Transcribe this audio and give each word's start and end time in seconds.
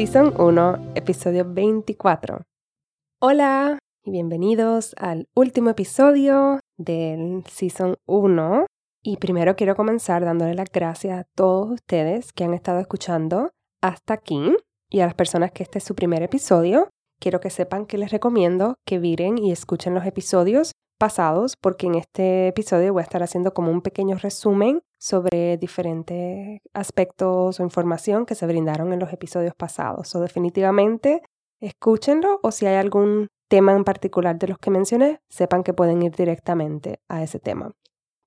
Season 0.00 0.32
1, 0.38 0.92
episodio 0.94 1.44
24. 1.46 2.40
Hola 3.20 3.78
y 4.02 4.10
bienvenidos 4.10 4.94
al 4.96 5.28
último 5.34 5.68
episodio 5.68 6.58
del 6.78 7.44
Season 7.46 7.96
1 8.06 8.64
y 9.02 9.18
primero 9.18 9.56
quiero 9.56 9.76
comenzar 9.76 10.24
dándole 10.24 10.54
las 10.54 10.72
gracias 10.72 11.20
a 11.20 11.24
todos 11.36 11.72
ustedes 11.72 12.32
que 12.32 12.44
han 12.44 12.54
estado 12.54 12.80
escuchando 12.80 13.50
hasta 13.82 14.14
aquí 14.14 14.56
y 14.88 15.00
a 15.00 15.04
las 15.04 15.14
personas 15.14 15.52
que 15.52 15.64
este 15.64 15.80
es 15.80 15.84
su 15.84 15.94
primer 15.94 16.22
episodio. 16.22 16.88
Quiero 17.20 17.40
que 17.40 17.50
sepan 17.50 17.84
que 17.84 17.98
les 17.98 18.10
recomiendo 18.10 18.76
que 18.86 18.98
miren 19.00 19.36
y 19.36 19.52
escuchen 19.52 19.92
los 19.92 20.06
episodios 20.06 20.72
pasados 20.98 21.56
porque 21.60 21.88
en 21.88 21.96
este 21.96 22.48
episodio 22.48 22.94
voy 22.94 23.00
a 23.00 23.04
estar 23.04 23.22
haciendo 23.22 23.52
como 23.52 23.70
un 23.70 23.82
pequeño 23.82 24.16
resumen 24.16 24.80
sobre 25.00 25.56
diferentes 25.56 26.60
aspectos 26.74 27.58
o 27.58 27.62
información 27.62 28.26
que 28.26 28.34
se 28.34 28.46
brindaron 28.46 28.92
en 28.92 29.00
los 29.00 29.12
episodios 29.12 29.54
pasados. 29.54 30.14
O 30.14 30.20
definitivamente 30.20 31.22
escúchenlo 31.58 32.38
o 32.42 32.50
si 32.50 32.66
hay 32.66 32.76
algún 32.76 33.28
tema 33.48 33.72
en 33.72 33.84
particular 33.84 34.38
de 34.38 34.48
los 34.48 34.58
que 34.58 34.70
mencioné, 34.70 35.20
sepan 35.28 35.62
que 35.62 35.72
pueden 35.72 36.02
ir 36.02 36.14
directamente 36.14 37.00
a 37.08 37.22
ese 37.22 37.40
tema. 37.40 37.72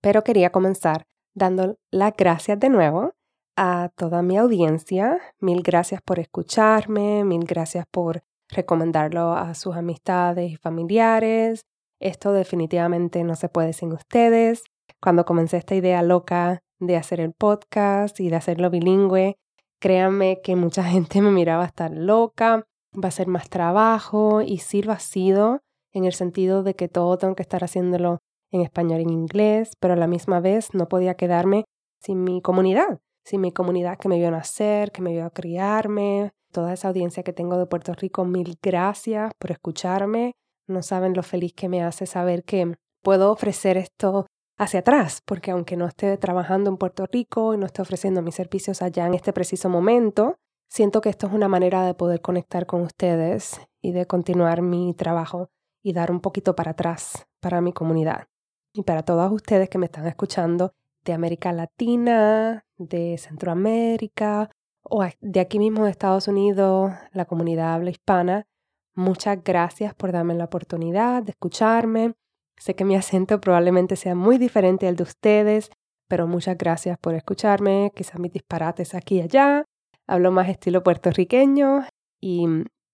Pero 0.01 0.23
quería 0.23 0.51
comenzar 0.51 1.05
dando 1.35 1.77
las 1.91 2.13
gracias 2.17 2.59
de 2.59 2.69
nuevo 2.69 3.13
a 3.55 3.91
toda 3.95 4.23
mi 4.23 4.37
audiencia. 4.37 5.21
Mil 5.39 5.61
gracias 5.61 6.01
por 6.01 6.19
escucharme, 6.19 7.23
mil 7.23 7.45
gracias 7.45 7.85
por 7.89 8.23
recomendarlo 8.49 9.33
a 9.33 9.53
sus 9.53 9.75
amistades 9.75 10.51
y 10.51 10.57
familiares. 10.57 11.61
Esto 11.99 12.33
definitivamente 12.33 13.23
no 13.23 13.35
se 13.35 13.47
puede 13.47 13.73
sin 13.73 13.93
ustedes. 13.93 14.63
Cuando 15.01 15.25
comencé 15.25 15.57
esta 15.57 15.75
idea 15.75 16.01
loca 16.01 16.59
de 16.79 16.97
hacer 16.97 17.19
el 17.19 17.33
podcast 17.33 18.19
y 18.19 18.29
de 18.29 18.35
hacerlo 18.35 18.69
bilingüe, 18.69 19.37
créanme 19.79 20.41
que 20.41 20.55
mucha 20.55 20.83
gente 20.83 21.21
me 21.21 21.31
miraba 21.31 21.65
estar 21.65 21.91
loca, 21.91 22.65
va 22.93 23.07
a 23.07 23.11
ser 23.11 23.27
más 23.27 23.49
trabajo 23.49 24.41
y 24.41 24.59
sí 24.59 24.81
lo 24.81 24.91
ha 24.91 24.99
sido 24.99 25.61
en 25.93 26.05
el 26.05 26.13
sentido 26.13 26.63
de 26.63 26.75
que 26.75 26.87
todo 26.87 27.17
tengo 27.17 27.35
que 27.35 27.43
estar 27.43 27.63
haciéndolo 27.63 28.19
en 28.51 28.61
español 28.61 28.99
y 28.99 29.03
en 29.03 29.09
inglés, 29.09 29.75
pero 29.79 29.93
a 29.93 29.97
la 29.97 30.07
misma 30.07 30.39
vez 30.39 30.73
no 30.73 30.87
podía 30.87 31.15
quedarme 31.15 31.65
sin 31.99 32.23
mi 32.23 32.41
comunidad, 32.41 32.99
sin 33.25 33.41
mi 33.41 33.51
comunidad 33.51 33.97
que 33.97 34.09
me 34.09 34.17
vio 34.17 34.29
nacer, 34.31 34.91
que 34.91 35.01
me 35.01 35.11
vio 35.11 35.29
criarme, 35.31 36.31
toda 36.51 36.73
esa 36.73 36.87
audiencia 36.87 37.23
que 37.23 37.33
tengo 37.33 37.57
de 37.57 37.65
Puerto 37.65 37.93
Rico, 37.93 38.25
mil 38.25 38.57
gracias 38.61 39.31
por 39.39 39.51
escucharme. 39.51 40.33
No 40.67 40.81
saben 40.81 41.13
lo 41.13 41.23
feliz 41.23 41.53
que 41.53 41.67
me 41.67 41.83
hace 41.83 42.05
saber 42.05 42.43
que 42.43 42.75
puedo 43.01 43.31
ofrecer 43.31 43.77
esto 43.77 44.27
hacia 44.57 44.81
atrás, 44.81 45.21
porque 45.25 45.51
aunque 45.51 45.77
no 45.77 45.85
esté 45.85 46.17
trabajando 46.17 46.69
en 46.69 46.77
Puerto 46.77 47.05
Rico 47.05 47.53
y 47.53 47.57
no 47.57 47.65
esté 47.65 47.81
ofreciendo 47.81 48.21
mis 48.21 48.35
servicios 48.35 48.81
allá 48.81 49.07
en 49.07 49.13
este 49.13 49.33
preciso 49.33 49.69
momento, 49.69 50.37
siento 50.69 51.01
que 51.01 51.09
esto 51.09 51.27
es 51.27 51.33
una 51.33 51.47
manera 51.47 51.85
de 51.85 51.93
poder 51.93 52.21
conectar 52.21 52.65
con 52.65 52.81
ustedes 52.81 53.59
y 53.81 53.91
de 53.91 54.05
continuar 54.05 54.61
mi 54.61 54.93
trabajo 54.93 55.49
y 55.83 55.93
dar 55.93 56.11
un 56.11 56.21
poquito 56.21 56.55
para 56.55 56.71
atrás 56.71 57.27
para 57.39 57.61
mi 57.61 57.73
comunidad. 57.73 58.27
Y 58.73 58.83
para 58.83 59.03
todos 59.03 59.31
ustedes 59.31 59.69
que 59.69 59.77
me 59.77 59.85
están 59.85 60.07
escuchando 60.07 60.73
de 61.03 61.13
América 61.13 61.51
Latina, 61.51 62.65
de 62.77 63.17
Centroamérica 63.17 64.49
o 64.81 65.05
de 65.21 65.39
aquí 65.39 65.59
mismo 65.59 65.85
de 65.85 65.91
Estados 65.91 66.27
Unidos, 66.27 66.91
la 67.11 67.25
comunidad 67.25 67.73
habla 67.73 67.91
hispana, 67.91 68.47
muchas 68.95 69.43
gracias 69.43 69.93
por 69.93 70.11
darme 70.11 70.33
la 70.33 70.45
oportunidad 70.45 71.23
de 71.23 71.31
escucharme. 71.31 72.15
Sé 72.57 72.75
que 72.75 72.85
mi 72.85 72.95
acento 72.95 73.41
probablemente 73.41 73.95
sea 73.95 74.15
muy 74.15 74.37
diferente 74.37 74.87
al 74.87 74.95
de 74.95 75.03
ustedes, 75.03 75.71
pero 76.07 76.27
muchas 76.27 76.57
gracias 76.57 76.97
por 76.99 77.15
escucharme, 77.15 77.91
quizás 77.95 78.19
mis 78.19 78.31
disparates 78.31 78.93
aquí 78.93 79.17
y 79.17 79.21
allá. 79.21 79.65
Hablo 80.07 80.31
más 80.31 80.49
estilo 80.49 80.83
puertorriqueño 80.83 81.85
y 82.21 82.47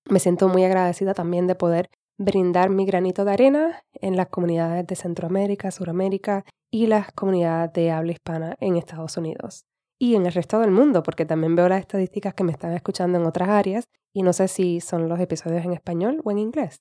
me 0.10 0.20
siento 0.20 0.48
muy 0.48 0.64
agradecida 0.64 1.14
también 1.14 1.48
de 1.48 1.56
poder 1.56 1.90
brindar 2.18 2.70
mi 2.70 2.86
granito 2.86 3.26
de 3.26 3.32
arena 3.32 3.84
en 3.94 4.18
las 4.18 4.28
comunidades 4.28 4.86
de 4.88 4.96
Centroamérica, 4.96 5.72
Suramérica 5.72 6.44
y 6.72 6.88
las 6.88 7.12
comunidades 7.14 7.74
de 7.74 7.92
habla 7.92 8.12
hispana 8.12 8.56
en 8.60 8.76
Estados 8.76 9.18
Unidos. 9.18 9.64
Y 10.00 10.16
en 10.16 10.26
el 10.26 10.34
resto 10.34 10.60
del 10.60 10.72
mundo, 10.72 11.04
porque 11.04 11.26
también 11.26 11.56
veo 11.56 11.68
las 11.68 11.82
estadísticas 11.82 12.34
que 12.34 12.44
me 12.44 12.52
están 12.52 12.74
escuchando 12.74 13.18
en 13.18 13.26
otras 13.26 13.50
áreas 13.50 13.86
y 14.14 14.24
no 14.24 14.34
sé 14.34 14.48
si 14.48 14.82
son 14.82 15.10
los 15.10 15.20
episodios 15.20 15.66
en 15.66 15.74
español 15.74 16.22
o 16.24 16.32
en 16.32 16.40
inglés. 16.40 16.78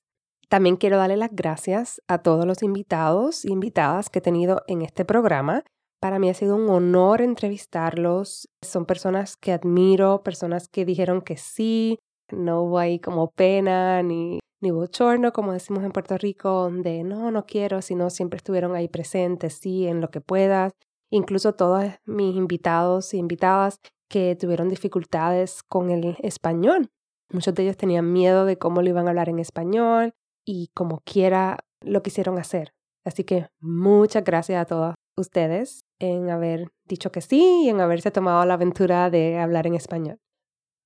También 0.49 0.77
quiero 0.77 0.97
darle 0.97 1.15
las 1.15 1.29
gracias 1.31 2.01
a 2.07 2.17
todos 2.23 2.45
los 2.45 2.63
invitados 2.63 3.45
e 3.45 3.51
invitadas 3.51 4.09
que 4.09 4.17
he 4.17 4.21
tenido 4.21 4.63
en 4.67 4.81
este 4.81 5.05
programa. 5.05 5.63
Para 6.01 6.17
mí 6.17 6.27
ha 6.27 6.33
sido 6.33 6.55
un 6.55 6.67
honor 6.69 7.21
entrevistarlos. 7.21 8.49
Son 8.63 8.85
personas 8.85 9.37
que 9.37 9.51
admiro, 9.51 10.23
personas 10.23 10.67
que 10.67 10.85
dijeron 10.85 11.21
que 11.21 11.37
sí, 11.37 11.99
no 12.31 12.63
hubo 12.63 12.79
ahí 12.79 12.99
como 12.99 13.29
pena 13.31 14.01
ni 14.01 14.39
ni 14.61 14.71
bochorno, 14.71 15.31
como 15.31 15.53
decimos 15.53 15.85
en 15.85 15.91
Puerto 15.91 16.17
Rico, 16.17 16.69
de 16.69 17.03
no, 17.05 17.31
no 17.31 17.45
quiero, 17.45 17.81
sino 17.81 18.09
siempre 18.09 18.35
estuvieron 18.35 18.75
ahí 18.75 18.89
presentes, 18.89 19.53
sí, 19.53 19.87
en 19.87 20.01
lo 20.01 20.09
que 20.09 20.19
puedas. 20.19 20.73
Incluso 21.09 21.53
todos 21.53 21.85
mis 22.05 22.35
invitados 22.35 23.13
y 23.13 23.19
invitadas 23.19 23.79
que 24.09 24.35
tuvieron 24.35 24.67
dificultades 24.67 25.63
con 25.63 25.91
el 25.91 26.17
español. 26.19 26.89
Muchos 27.31 27.53
de 27.53 27.63
ellos 27.63 27.77
tenían 27.77 28.11
miedo 28.11 28.43
de 28.43 28.57
cómo 28.57 28.81
lo 28.81 28.89
iban 28.89 29.07
a 29.07 29.11
hablar 29.11 29.29
en 29.29 29.39
español 29.39 30.13
y 30.51 30.71
como 30.73 31.01
quiera 31.05 31.59
lo 31.79 32.01
quisieron 32.01 32.39
hacer. 32.39 32.73
Así 33.05 33.23
que 33.23 33.49
muchas 33.59 34.23
gracias 34.23 34.59
a 34.59 34.65
todos 34.65 34.95
ustedes 35.15 35.81
en 35.99 36.31
haber 36.31 36.69
dicho 36.85 37.11
que 37.11 37.21
sí 37.21 37.65
y 37.65 37.69
en 37.69 37.79
haberse 37.81 38.09
tomado 38.09 38.43
la 38.45 38.55
aventura 38.55 39.11
de 39.11 39.37
hablar 39.37 39.67
en 39.67 39.75
español. 39.75 40.17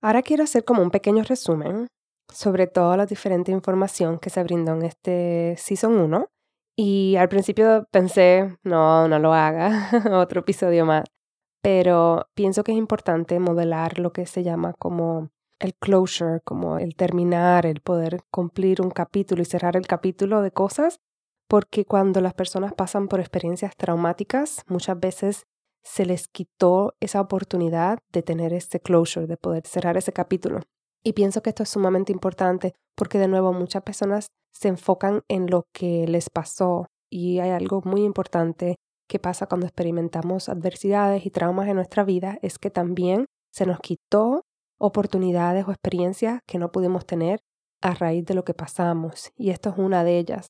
Ahora 0.02 0.22
quiero 0.22 0.44
hacer 0.44 0.66
como 0.66 0.82
un 0.82 0.92
pequeño 0.92 1.24
resumen 1.24 1.88
sobre 2.30 2.68
toda 2.68 2.98
la 2.98 3.06
diferente 3.06 3.54
información 3.54 4.20
que 4.20 4.30
se 4.30 4.44
brindó 4.44 4.74
en 4.74 4.84
este 4.84 5.56
Season 5.58 5.98
1. 5.98 6.28
Y 6.76 7.16
al 7.16 7.30
principio 7.30 7.88
pensé, 7.90 8.58
no, 8.64 9.08
no 9.08 9.18
lo 9.18 9.34
haga, 9.34 9.90
otro 10.12 10.42
episodio 10.42 10.86
más. 10.86 11.06
Pero 11.62 12.28
pienso 12.34 12.66
que 12.66 12.74
es 12.74 12.78
importante 12.78 13.40
modelar 13.40 13.98
lo 13.98 14.12
que 14.12 14.26
se 14.26 14.44
llama 14.44 14.74
como 14.74 15.30
el 15.60 15.74
closure, 15.76 16.42
como 16.44 16.78
el 16.78 16.96
terminar, 16.96 17.66
el 17.66 17.82
poder 17.82 18.22
cumplir 18.32 18.82
un 18.82 18.92
capítulo 18.92 19.42
y 19.42 19.46
cerrar 19.46 19.78
el 19.78 19.88
capítulo 19.88 20.42
de 20.42 20.52
cosas, 20.52 21.00
porque 21.48 21.86
cuando 21.86 22.22
las 22.22 22.34
personas 22.34 22.74
pasan 22.74 23.08
por 23.08 23.20
experiencias 23.20 23.76
traumáticas, 23.76 24.64
muchas 24.68 25.00
veces 25.00 25.46
se 25.84 26.06
les 26.06 26.28
quitó 26.28 26.96
esa 27.00 27.22
oportunidad 27.22 28.00
de 28.12 28.24
tener 28.24 28.54
este 28.54 28.80
closure, 28.80 29.28
de 29.28 29.38
poder 29.38 29.68
cerrar 29.68 29.98
ese 29.98 30.14
capítulo. 30.14 30.62
Y 31.04 31.14
pienso 31.14 31.44
que 31.44 31.50
esto 31.50 31.64
es 31.64 31.70
sumamente 31.70 32.12
importante 32.12 32.74
porque 32.96 33.20
de 33.20 33.28
nuevo 33.28 33.52
muchas 33.52 33.84
personas 33.84 34.32
se 34.54 34.70
enfocan 34.70 35.22
en 35.28 35.50
lo 35.50 35.68
que 35.74 36.08
les 36.08 36.30
pasó 36.30 36.88
y 37.10 37.40
hay 37.40 37.50
algo 37.50 37.82
muy 37.84 38.04
importante 38.04 38.78
que 39.10 39.20
pasa 39.20 39.48
cuando 39.48 39.68
experimentamos 39.68 40.48
adversidades 40.48 41.26
y 41.26 41.30
traumas 41.30 41.68
en 41.68 41.76
nuestra 41.76 42.04
vida 42.04 42.40
es 42.42 42.58
que 42.58 42.70
también 42.70 43.26
se 43.52 43.66
nos 43.66 43.80
quitó 43.80 44.46
oportunidades 44.86 45.66
o 45.66 45.72
experiencias 45.72 46.42
que 46.46 46.60
no 46.60 46.70
pudimos 46.74 47.06
tener 47.06 47.40
a 47.82 47.94
raíz 47.94 48.26
de 48.26 48.34
lo 48.34 48.44
que 48.44 48.54
pasamos 48.54 49.32
y 49.38 49.52
esto 49.52 49.70
es 49.70 49.78
una 49.78 50.04
de 50.04 50.18
ellas. 50.20 50.48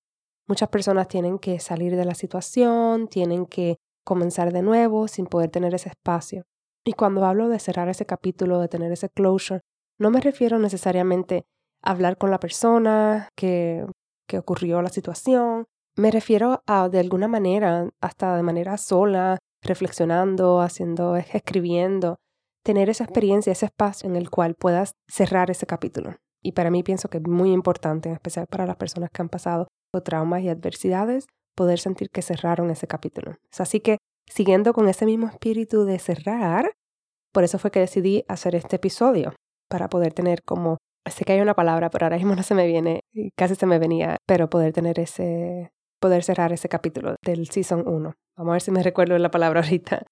Muchas 0.48 0.70
personas 0.70 1.08
tienen 1.08 1.38
que 1.38 1.60
salir 1.60 1.96
de 1.96 2.04
la 2.04 2.16
situación, 2.16 3.08
tienen 3.08 3.46
que 3.46 3.78
comenzar 4.04 4.52
de 4.52 4.64
nuevo 4.64 5.08
sin 5.08 5.28
poder 5.28 5.52
tener 5.52 5.76
ese 5.76 5.90
espacio. 5.90 6.46
Y 6.84 6.94
cuando 6.94 7.26
hablo 7.26 7.48
de 7.48 7.60
cerrar 7.60 7.90
ese 7.90 8.08
capítulo, 8.08 8.60
de 8.60 8.68
tener 8.68 8.92
ese 8.92 9.08
closure, 9.10 9.62
no 10.00 10.10
me 10.10 10.20
refiero 10.20 10.58
necesariamente 10.58 11.46
a 11.84 11.92
hablar 11.92 12.18
con 12.18 12.32
la 12.32 12.40
persona 12.40 13.30
que, 13.38 13.86
que 14.28 14.40
ocurrió 14.40 14.82
la 14.82 14.90
situación. 14.90 15.66
Me 15.96 16.10
refiero 16.10 16.64
a, 16.66 16.90
de 16.90 17.00
alguna 17.00 17.28
manera, 17.28 17.88
hasta 18.02 18.36
de 18.36 18.44
manera 18.44 18.78
sola, 18.78 19.38
reflexionando, 19.62 20.60
haciendo, 20.60 21.16
escribiendo, 21.16 22.18
tener 22.64 22.90
esa 22.90 23.04
experiencia, 23.04 23.52
ese 23.52 23.66
espacio 23.66 24.10
en 24.10 24.16
el 24.16 24.30
cual 24.30 24.56
puedas 24.56 24.94
cerrar 25.08 25.52
ese 25.52 25.66
capítulo. 25.66 26.16
Y 26.42 26.54
para 26.54 26.72
mí 26.72 26.84
pienso 26.84 27.10
que 27.10 27.18
es 27.18 27.28
muy 27.28 27.52
importante, 27.52 28.10
en 28.10 28.16
especial 28.16 28.48
para 28.48 28.66
las 28.66 28.76
personas 28.76 29.10
que 29.12 29.22
han 29.22 29.30
pasado 29.30 29.68
traumas 30.04 30.42
y 30.42 30.50
adversidades, 30.50 31.28
poder 31.56 31.80
sentir 31.80 32.10
que 32.10 32.24
cerraron 32.24 32.72
ese 32.72 32.88
capítulo. 32.88 33.36
Así 33.58 33.80
que, 33.80 33.98
siguiendo 34.28 34.74
con 34.74 34.90
ese 34.90 35.06
mismo 35.06 35.28
espíritu 35.28 35.86
de 35.86 36.00
cerrar, 36.00 36.72
Por 37.34 37.44
eso 37.44 37.58
fue 37.58 37.72
que 37.72 37.80
decidí 37.80 38.24
hacer 38.28 38.54
este 38.54 38.76
episodio, 38.76 39.34
para 39.68 39.90
poder 39.90 40.14
tener 40.14 40.44
como, 40.44 40.78
sé 41.10 41.26
que 41.26 41.34
hay 41.34 41.42
una 41.42 41.56
palabra, 41.56 41.90
pero 41.90 42.06
ahora 42.06 42.18
mismo 42.18 42.36
no 42.36 42.44
se 42.44 42.54
me 42.54 42.68
viene, 42.68 43.00
casi 43.36 43.56
se 43.56 43.66
me 43.66 43.80
venía, 43.80 44.18
pero 44.28 44.52
poder 44.52 44.72
tener 44.72 45.00
ese, 45.00 45.72
poder 46.00 46.24
cerrar 46.24 46.54
ese 46.54 46.70
capítulo 46.70 47.16
del 47.26 47.48
Season 47.48 47.88
1. 47.88 48.14
Vamos 48.38 48.52
a 48.52 48.54
ver 48.54 48.62
si 48.62 48.70
me 48.70 48.84
recuerdo 48.84 49.18
la 49.18 49.32
palabra 49.32 49.62
ahorita. 49.62 50.06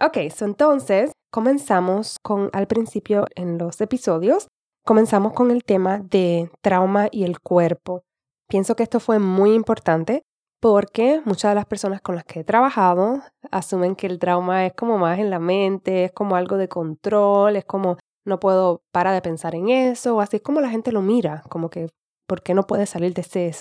Ok, 0.00 0.16
entonces 0.40 1.12
comenzamos 1.36 2.18
con 2.22 2.48
al 2.54 2.66
principio 2.66 3.26
en 3.34 3.58
los 3.58 3.82
episodios, 3.82 4.48
comenzamos 4.86 5.34
con 5.34 5.50
el 5.50 5.64
tema 5.64 5.98
de 5.98 6.50
trauma 6.62 7.08
y 7.10 7.24
el 7.24 7.40
cuerpo. 7.40 8.04
Pienso 8.48 8.74
que 8.74 8.82
esto 8.82 9.00
fue 9.00 9.18
muy 9.18 9.52
importante 9.52 10.22
porque 10.62 11.20
muchas 11.26 11.50
de 11.50 11.56
las 11.56 11.66
personas 11.66 12.00
con 12.00 12.14
las 12.14 12.24
que 12.24 12.40
he 12.40 12.44
trabajado 12.44 13.20
asumen 13.50 13.96
que 13.96 14.06
el 14.06 14.18
trauma 14.18 14.64
es 14.64 14.72
como 14.72 14.96
más 14.96 15.18
en 15.18 15.28
la 15.28 15.38
mente, 15.38 16.04
es 16.04 16.12
como 16.12 16.36
algo 16.36 16.56
de 16.56 16.70
control, 16.70 17.56
es 17.56 17.66
como 17.66 17.98
no 18.24 18.40
puedo 18.40 18.80
parar 18.90 19.12
de 19.12 19.20
pensar 19.20 19.54
en 19.54 19.68
eso, 19.68 20.16
o 20.16 20.22
así 20.22 20.36
es 20.36 20.42
como 20.42 20.62
la 20.62 20.70
gente 20.70 20.90
lo 20.90 21.02
mira, 21.02 21.42
como 21.50 21.68
que, 21.68 21.90
¿por 22.26 22.42
qué 22.42 22.54
no 22.54 22.66
puedes 22.66 22.88
salir 22.88 23.12
de 23.12 23.20
ese, 23.20 23.52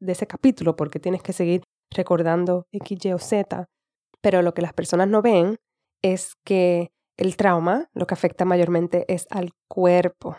de 0.00 0.12
ese 0.12 0.26
capítulo? 0.26 0.76
Porque 0.76 1.00
tienes 1.00 1.22
que 1.22 1.32
seguir 1.32 1.62
recordando 1.94 2.66
X, 2.72 3.06
Y 3.06 3.12
o 3.14 3.18
Z. 3.18 3.64
Pero 4.20 4.42
lo 4.42 4.52
que 4.52 4.60
las 4.60 4.74
personas 4.74 5.08
no 5.08 5.22
ven 5.22 5.56
es 6.02 6.34
que 6.44 6.90
el 7.16 7.36
trauma 7.36 7.88
lo 7.92 8.06
que 8.06 8.14
afecta 8.14 8.44
mayormente 8.44 9.04
es 9.12 9.26
al 9.30 9.50
cuerpo. 9.68 10.36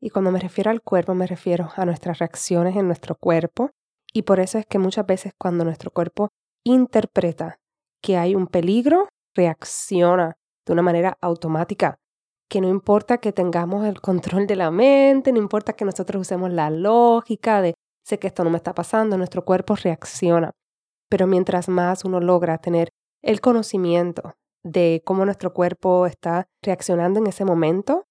Y 0.00 0.10
cuando 0.10 0.30
me 0.30 0.40
refiero 0.40 0.70
al 0.70 0.82
cuerpo, 0.82 1.14
me 1.14 1.26
refiero 1.26 1.70
a 1.76 1.84
nuestras 1.84 2.18
reacciones 2.18 2.76
en 2.76 2.86
nuestro 2.86 3.16
cuerpo. 3.16 3.70
Y 4.12 4.22
por 4.22 4.40
eso 4.40 4.58
es 4.58 4.66
que 4.66 4.78
muchas 4.78 5.06
veces 5.06 5.32
cuando 5.38 5.64
nuestro 5.64 5.90
cuerpo 5.90 6.28
interpreta 6.64 7.58
que 8.02 8.16
hay 8.16 8.34
un 8.34 8.46
peligro, 8.46 9.08
reacciona 9.34 10.36
de 10.66 10.72
una 10.72 10.82
manera 10.82 11.16
automática 11.20 11.96
que 12.48 12.60
no 12.60 12.68
importa 12.68 13.18
que 13.18 13.32
tengamos 13.32 13.86
el 13.86 14.00
control 14.00 14.46
de 14.46 14.56
la 14.56 14.70
mente, 14.70 15.32
no 15.32 15.38
importa 15.38 15.74
que 15.74 15.84
nosotros 15.84 16.22
usemos 16.22 16.50
la 16.50 16.70
lógica 16.70 17.60
de 17.60 17.74
sé 18.04 18.18
que 18.18 18.26
esto 18.26 18.42
no 18.42 18.50
me 18.50 18.56
está 18.56 18.74
pasando, 18.74 19.18
nuestro 19.18 19.44
cuerpo 19.44 19.76
reacciona. 19.76 20.52
Pero 21.10 21.26
mientras 21.26 21.68
más 21.68 22.04
uno 22.04 22.20
logra 22.20 22.58
tener 22.58 22.88
el 23.22 23.40
conocimiento 23.40 24.34
de 24.64 25.02
cómo 25.04 25.24
nuestro 25.24 25.52
cuerpo 25.52 26.06
está 26.06 26.48
reaccionando 26.62 27.20
en 27.20 27.26
ese 27.26 27.44
momento, 27.44 28.06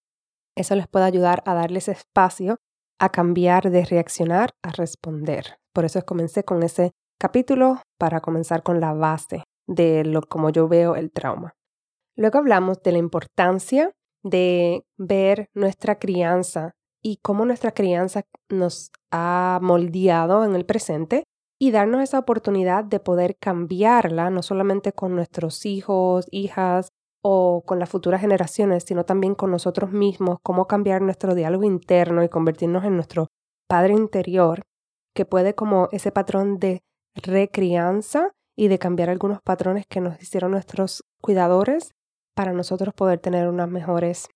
eso 0.55 0.75
les 0.75 0.87
puede 0.87 1.05
ayudar 1.05 1.43
a 1.45 1.53
darles 1.53 1.87
espacio 1.87 2.57
a 2.99 3.09
cambiar 3.09 3.69
de 3.69 3.85
reaccionar 3.85 4.51
a 4.63 4.71
responder. 4.71 5.59
Por 5.73 5.85
eso 5.85 6.03
comencé 6.03 6.43
con 6.43 6.63
ese 6.63 6.93
capítulo 7.19 7.81
para 7.99 8.21
comenzar 8.21 8.63
con 8.63 8.79
la 8.79 8.93
base 8.93 9.43
de 9.67 10.03
lo 10.03 10.21
como 10.21 10.49
yo 10.49 10.67
veo 10.67 10.95
el 10.95 11.11
trauma. 11.11 11.53
Luego 12.15 12.39
hablamos 12.39 12.81
de 12.81 12.91
la 12.93 12.97
importancia 12.97 13.91
de 14.23 14.83
ver 14.97 15.49
nuestra 15.53 15.99
crianza 15.99 16.73
y 17.03 17.17
cómo 17.21 17.45
nuestra 17.45 17.71
crianza 17.71 18.23
nos 18.49 18.91
ha 19.11 19.59
moldeado 19.61 20.43
en 20.43 20.55
el 20.55 20.65
presente 20.65 21.25
y 21.59 21.71
darnos 21.71 22.01
esa 22.01 22.19
oportunidad 22.19 22.83
de 22.83 22.99
poder 22.99 23.37
cambiarla, 23.37 24.29
no 24.29 24.41
solamente 24.41 24.93
con 24.93 25.15
nuestros 25.15 25.65
hijos, 25.65 26.27
hijas 26.31 26.89
o 27.23 27.63
con 27.65 27.79
las 27.79 27.89
futuras 27.89 28.21
generaciones, 28.21 28.83
sino 28.83 29.05
también 29.05 29.35
con 29.35 29.51
nosotros 29.51 29.91
mismos, 29.91 30.37
cómo 30.43 30.67
cambiar 30.67 31.01
nuestro 31.01 31.35
diálogo 31.35 31.63
interno 31.63 32.23
y 32.23 32.29
convertirnos 32.29 32.85
en 32.85 32.95
nuestro 32.95 33.27
padre 33.67 33.93
interior, 33.93 34.61
que 35.15 35.25
puede 35.25 35.55
como 35.55 35.89
ese 35.91 36.11
patrón 36.11 36.59
de 36.59 36.81
recrianza 37.15 38.31
y 38.55 38.67
de 38.67 38.79
cambiar 38.79 39.09
algunos 39.09 39.41
patrones 39.41 39.85
que 39.87 40.01
nos 40.01 40.21
hicieron 40.21 40.51
nuestros 40.51 41.03
cuidadores 41.21 41.91
para 42.35 42.53
nosotros 42.53 42.93
poder 42.93 43.19
tener 43.19 43.47
unas 43.47 43.69
mejores 43.69 44.27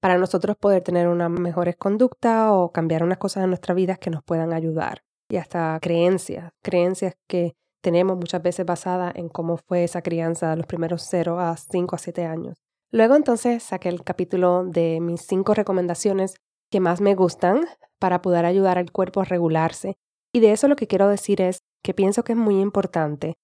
para 0.00 0.18
nosotros 0.18 0.56
poder 0.56 0.82
tener 0.82 1.08
unas 1.08 1.30
mejores 1.30 1.74
conductas 1.74 2.50
o 2.52 2.70
cambiar 2.70 3.02
unas 3.02 3.18
cosas 3.18 3.42
en 3.42 3.50
nuestra 3.50 3.74
vida 3.74 3.96
que 3.96 4.10
nos 4.10 4.22
puedan 4.22 4.52
ayudar. 4.52 5.05
Y 5.28 5.36
hasta 5.36 5.78
creencias, 5.80 6.52
creencias 6.62 7.14
que 7.28 7.54
tenemos 7.82 8.16
muchas 8.16 8.42
veces 8.42 8.66
basadas 8.66 9.14
en 9.16 9.28
cómo 9.28 9.56
fue 9.56 9.84
esa 9.84 10.02
crianza 10.02 10.50
de 10.50 10.56
los 10.56 10.66
primeros 10.66 11.02
0 11.08 11.38
a 11.40 11.56
5 11.56 11.94
a 11.94 11.98
7 11.98 12.24
años. 12.24 12.58
Luego 12.90 13.16
entonces 13.16 13.62
saqué 13.62 13.88
el 13.88 14.04
capítulo 14.04 14.64
de 14.64 15.00
mis 15.00 15.22
cinco 15.22 15.54
recomendaciones 15.54 16.36
que 16.70 16.80
más 16.80 17.00
me 17.00 17.14
gustan 17.14 17.64
para 17.98 18.22
poder 18.22 18.44
ayudar 18.44 18.78
al 18.78 18.92
cuerpo 18.92 19.20
a 19.20 19.24
regularse. 19.24 19.96
Y 20.32 20.40
de 20.40 20.52
eso 20.52 20.68
lo 20.68 20.76
que 20.76 20.86
quiero 20.86 21.08
decir 21.08 21.40
es 21.40 21.60
que 21.82 21.94
pienso 21.94 22.24
que 22.24 22.32
es 22.32 22.38
muy 22.38 22.60
importante 22.60 23.34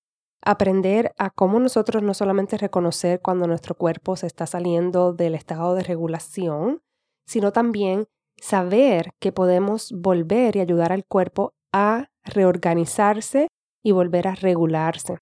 aprender 0.44 1.12
a 1.19 1.31
cómo 1.31 1.61
nosotros 1.61 2.02
no 2.02 2.14
solamente 2.14 2.58
reconocer 2.58 3.20
cuando 3.20 3.46
nuestro 3.46 3.76
cuerpo 3.76 4.17
se 4.17 4.26
está 4.26 4.46
saliendo 4.46 5.12
del 5.12 5.35
estado 5.35 5.75
de 5.75 5.85
regulación, 5.85 6.82
sino 7.26 7.52
también 7.52 8.06
saber 8.40 9.11
que 9.20 9.31
podemos 9.31 9.93
volver 9.93 10.56
y 10.56 10.61
ayudar 10.61 10.93
al 10.93 11.05
cuerpo 11.05 11.52
a 11.73 12.07
reorganizarse 12.25 13.49
y 13.83 13.93
volver 13.93 14.29
a 14.29 14.35
regularse. 14.35 15.19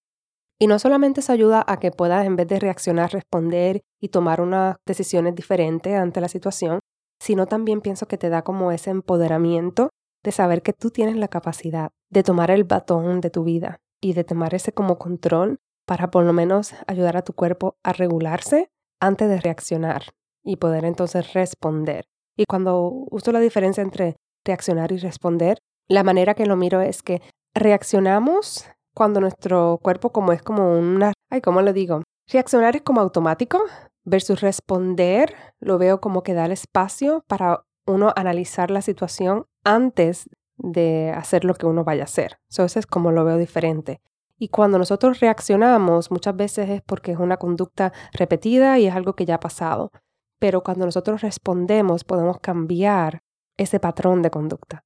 Y 0.59 0.67
no 0.67 0.79
solamente 0.79 1.21
eso 1.21 1.33
ayuda 1.33 1.65
a 1.67 1.79
que 1.79 1.91
puedas, 1.91 2.27
en 2.27 2.37
vez 2.37 2.47
de 2.47 2.61
reaccionar, 2.61 3.13
responder 3.13 3.81
y 3.99 4.09
tomar 4.09 4.41
unas 4.43 4.77
decisiones 4.87 5.35
diferentes 5.35 5.99
ante 5.99 6.21
la 6.21 6.29
situación, 6.29 6.81
sino 7.19 7.47
también 7.47 7.81
pienso 7.81 8.07
que 8.07 8.19
te 8.19 8.29
da 8.29 8.43
como 8.43 8.71
ese 8.71 8.91
empoderamiento 8.91 9.89
de 10.23 10.33
saber 10.33 10.63
que 10.63 10.75
tú 10.75 10.91
tienes 10.91 11.17
la 11.17 11.29
capacidad 11.29 11.91
de 12.11 12.23
tomar 12.23 12.51
el 12.51 12.65
batón 12.65 13.21
de 13.23 13.31
tu 13.31 13.45
vida 13.45 13.81
y 14.03 14.13
de 14.13 14.25
tomar 14.25 14.55
ese 14.55 14.73
como 14.73 14.99
control 14.99 15.59
para 15.87 16.11
por 16.11 16.25
lo 16.25 16.33
menos 16.33 16.75
ayudar 16.87 17.17
a 17.17 17.23
tu 17.23 17.33
cuerpo 17.33 17.77
a 17.83 17.93
regularse 17.93 18.71
antes 19.01 19.29
de 19.29 19.41
reaccionar 19.41 20.05
y 20.45 20.57
poder 20.57 20.85
entonces 20.85 21.33
responder. 21.33 22.05
Y 22.37 22.45
cuando 22.45 23.07
uso 23.11 23.33
la 23.33 23.41
diferencia 23.41 23.83
entre 23.83 24.17
reaccionar 24.45 24.93
y 24.93 24.99
responder, 24.99 25.59
la 25.91 26.05
manera 26.05 26.35
que 26.35 26.47
lo 26.47 26.57
miro 26.57 26.81
es 26.81 27.03
que 27.03 27.21
reaccionamos 27.53 28.65
cuando 28.95 29.21
nuestro 29.21 29.81
cuerpo 29.83 30.13
como 30.13 30.33
es 30.33 30.41
como 30.41 30.79
una, 30.79 31.13
ay, 31.31 31.41
¿cómo 31.41 31.63
lo 31.63 31.73
digo? 31.73 32.05
Reaccionar 32.29 32.77
es 32.77 32.83
como 32.83 33.01
automático 33.01 33.61
versus 34.05 34.41
responder 34.41 35.35
lo 35.59 35.79
veo 35.79 36.01
como 36.01 36.23
que 36.23 36.33
da 36.33 36.47
el 36.47 36.53
espacio 36.53 37.25
para 37.27 37.65
uno 37.87 38.13
analizar 38.15 38.71
la 38.71 38.83
situación 38.83 39.47
antes 39.65 40.29
de 40.57 41.13
hacer 41.15 41.45
lo 41.45 41.55
que 41.55 41.67
uno 41.67 41.83
vaya 41.83 42.03
a 42.03 42.05
hacer. 42.05 42.39
eso 42.49 42.65
es 42.67 42.87
como 42.87 43.11
lo 43.11 43.25
veo 43.25 43.37
diferente. 43.37 44.01
Y 44.39 44.49
cuando 44.49 44.79
nosotros 44.79 45.19
reaccionamos, 45.19 46.13
muchas 46.13 46.37
veces 46.37 46.71
es 46.71 46.83
porque 46.83 47.13
es 47.13 47.19
una 47.19 47.37
conducta 47.37 47.93
repetida 48.13 48.79
y 48.79 48.87
es 48.87 48.95
algo 48.95 49.15
que 49.15 49.27
ya 49.27 49.35
ha 49.35 49.41
pasado. 49.41 49.91
Pero 50.39 50.63
cuando 50.63 50.87
nosotros 50.87 51.21
respondemos, 51.21 52.05
podemos 52.05 52.39
cambiar 52.39 53.23
ese 53.57 53.81
patrón 53.81 54.23
de 54.23 54.31
conducta. 54.31 54.85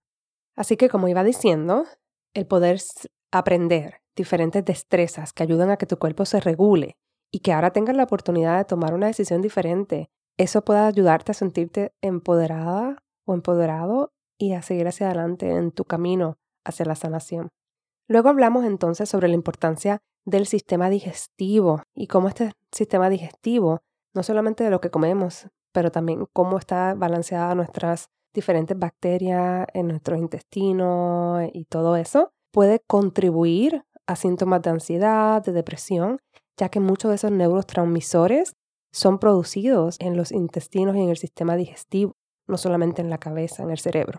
Así 0.57 0.77
que, 0.77 0.89
como 0.89 1.09
iba 1.09 1.25
diciendo, 1.25 1.85
el 2.35 2.47
poder 2.47 2.81
aprender 3.33 4.01
diferentes 4.17 4.65
destrezas 4.65 5.33
que 5.33 5.43
ayudan 5.43 5.71
a 5.71 5.77
que 5.77 5.87
tu 5.87 5.99
cuerpo 5.99 6.25
se 6.25 6.41
regule 6.41 6.97
y 7.33 7.41
que 7.41 7.53
ahora 7.53 7.73
tengas 7.73 7.97
la 7.97 8.05
oportunidad 8.05 8.59
de 8.59 8.65
tomar 8.65 8.95
una 8.95 9.09
decisión 9.09 9.43
diferente, 9.43 10.09
eso 10.37 10.65
puede 10.65 10.81
ayudarte 10.81 11.33
a 11.33 11.35
sentirte 11.35 11.93
empoderada 12.01 13.03
o 13.25 13.35
empoderado 13.35 14.13
y 14.39 14.53
a 14.53 14.63
seguir 14.63 14.87
hacia 14.87 15.07
adelante 15.07 15.51
en 15.51 15.73
tu 15.73 15.85
camino 15.85 16.39
hacia 16.65 16.87
la 16.87 16.95
sanación. 16.95 17.51
Luego 18.09 18.29
hablamos 18.29 18.65
entonces 18.65 19.09
sobre 19.09 19.29
la 19.29 19.35
importancia 19.35 20.01
del 20.25 20.47
sistema 20.47 20.91
digestivo 20.91 21.83
y 21.95 22.07
cómo 22.07 22.29
este 22.29 22.53
sistema 22.73 23.09
digestivo, 23.11 23.81
no 24.15 24.23
solamente 24.23 24.65
de 24.65 24.71
lo 24.71 24.81
que 24.81 24.91
comemos, 24.91 25.49
pero 25.73 25.91
también 25.91 26.27
cómo 26.33 26.59
está 26.59 26.95
balanceada 26.95 27.55
nuestras 27.55 28.11
diferentes 28.35 28.79
bacterias 28.79 29.67
en 29.73 29.89
nuestro 29.89 30.17
intestino 30.17 31.49
y 31.53 31.65
todo 31.65 31.97
eso, 31.97 32.33
puede 32.53 32.81
contribuir 32.87 33.85
a 34.07 34.17
síntomas 34.17 34.61
de 34.63 34.71
ansiedad, 34.71 35.43
de 35.43 35.53
depresión, 35.53 36.19
ya 36.59 36.69
que 36.69 36.81
muchos 36.81 37.11
de 37.11 37.15
esos 37.17 37.31
neurotransmisores 37.31 38.53
son 38.93 39.19
producidos 39.19 39.97
en 40.01 40.17
los 40.17 40.31
intestinos 40.31 40.95
y 40.97 41.01
en 41.01 41.09
el 41.09 41.17
sistema 41.17 41.57
digestivo 41.57 42.15
no 42.47 42.57
solamente 42.57 43.03
en 43.03 43.11
la 43.11 43.19
cabeza, 43.19 43.63
en 43.63 43.71
el 43.71 43.79
cerebro. 43.79 44.19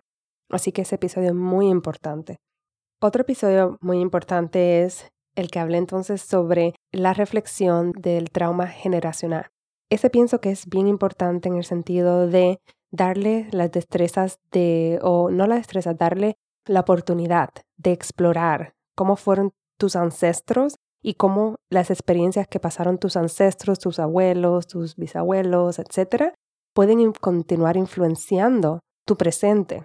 Así 0.50 0.72
que 0.72 0.84
ese 0.84 0.96
episodio 0.96 1.30
es 1.30 1.36
muy 1.36 1.68
importante. 1.68 2.38
Otro 3.02 3.22
episodio 3.22 3.78
muy 3.82 4.00
importante 4.00 4.84
es 4.84 5.10
el 5.36 5.50
que 5.50 5.60
hablé 5.60 5.78
entonces 5.78 6.22
sobre 6.22 6.74
la 6.92 7.14
reflexión 7.14 7.92
del 7.92 8.32
trauma 8.32 8.68
generacional. 8.68 9.48
Ese 9.92 10.10
pienso 10.10 10.40
que 10.40 10.52
es 10.52 10.68
bien 10.68 10.88
importante 10.88 11.50
en 11.50 11.58
el 11.58 11.66
sentido 11.66 12.28
de 12.28 12.60
darle 12.92 13.48
las 13.52 13.72
destrezas 13.72 14.40
de, 14.52 15.00
o 15.02 15.30
no 15.30 15.48
las 15.48 15.60
destrezas, 15.60 15.98
darle 15.98 16.38
la 16.66 16.82
oportunidad 16.82 17.50
de 17.78 17.92
explorar 17.92 18.74
cómo 18.96 19.16
fueron 19.16 19.52
tus 19.78 19.96
ancestros 19.96 20.76
y 21.02 21.16
cómo 21.16 21.58
las 21.70 21.92
experiencias 21.92 22.48
que 22.48 22.60
pasaron 22.60 22.98
tus 22.98 23.16
ancestros, 23.16 23.80
tus 23.80 24.00
abuelos, 24.00 24.68
tus 24.68 24.96
bisabuelos, 24.96 25.78
etcétera, 25.78 26.34
pueden 26.74 27.12
continuar 27.14 27.78
influenciando 27.78 28.80
tu 29.06 29.16
presente, 29.16 29.84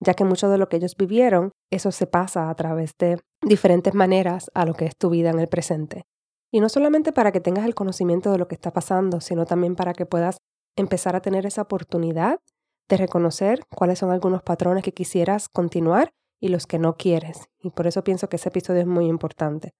ya 0.00 0.14
que 0.14 0.24
mucho 0.24 0.48
de 0.48 0.58
lo 0.58 0.68
que 0.68 0.76
ellos 0.76 0.96
vivieron, 0.96 1.52
eso 1.70 1.92
se 1.92 2.06
pasa 2.06 2.50
a 2.50 2.54
través 2.56 2.92
de 2.98 3.20
diferentes 3.42 3.94
maneras 3.94 4.50
a 4.54 4.66
lo 4.66 4.74
que 4.74 4.86
es 4.86 4.96
tu 4.96 5.08
vida 5.08 5.30
en 5.30 5.38
el 5.38 5.48
presente. 5.48 6.04
Y 6.52 6.60
no 6.60 6.68
solamente 6.68 7.12
para 7.12 7.32
que 7.32 7.40
tengas 7.40 7.64
el 7.64 7.74
conocimiento 7.74 8.32
de 8.32 8.38
lo 8.38 8.48
que 8.48 8.54
está 8.54 8.72
pasando, 8.72 9.20
sino 9.20 9.46
también 9.46 9.76
para 9.76 9.94
que 9.94 10.06
puedas 10.06 10.38
empezar 10.76 11.16
a 11.16 11.20
tener 11.20 11.46
esa 11.46 11.62
oportunidad 11.62 12.40
de 12.88 12.96
reconocer 12.96 13.64
cuáles 13.74 13.98
son 13.98 14.10
algunos 14.10 14.42
patrones 14.42 14.84
que 14.84 14.92
quisieras 14.92 15.48
continuar 15.48 16.12
y 16.40 16.48
los 16.48 16.66
que 16.66 16.78
no 16.78 16.96
quieres. 16.96 17.48
Y 17.60 17.70
por 17.70 17.86
eso 17.86 18.04
pienso 18.04 18.28
que 18.28 18.36
ese 18.36 18.50
episodio 18.50 18.82
es 18.82 18.86
muy 18.86 19.06
importante. 19.06 19.72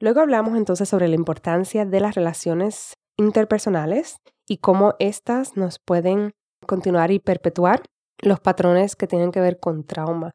Luego 0.00 0.20
hablamos 0.20 0.56
entonces 0.56 0.88
sobre 0.88 1.08
la 1.08 1.14
importancia 1.14 1.84
de 1.84 2.00
las 2.00 2.14
relaciones 2.14 2.94
interpersonales 3.16 4.16
y 4.46 4.58
cómo 4.58 4.94
éstas 4.98 5.56
nos 5.56 5.78
pueden 5.78 6.32
continuar 6.66 7.10
y 7.10 7.18
perpetuar 7.18 7.82
los 8.18 8.40
patrones 8.40 8.96
que 8.96 9.06
tienen 9.06 9.32
que 9.32 9.40
ver 9.40 9.58
con 9.58 9.84
trauma, 9.84 10.32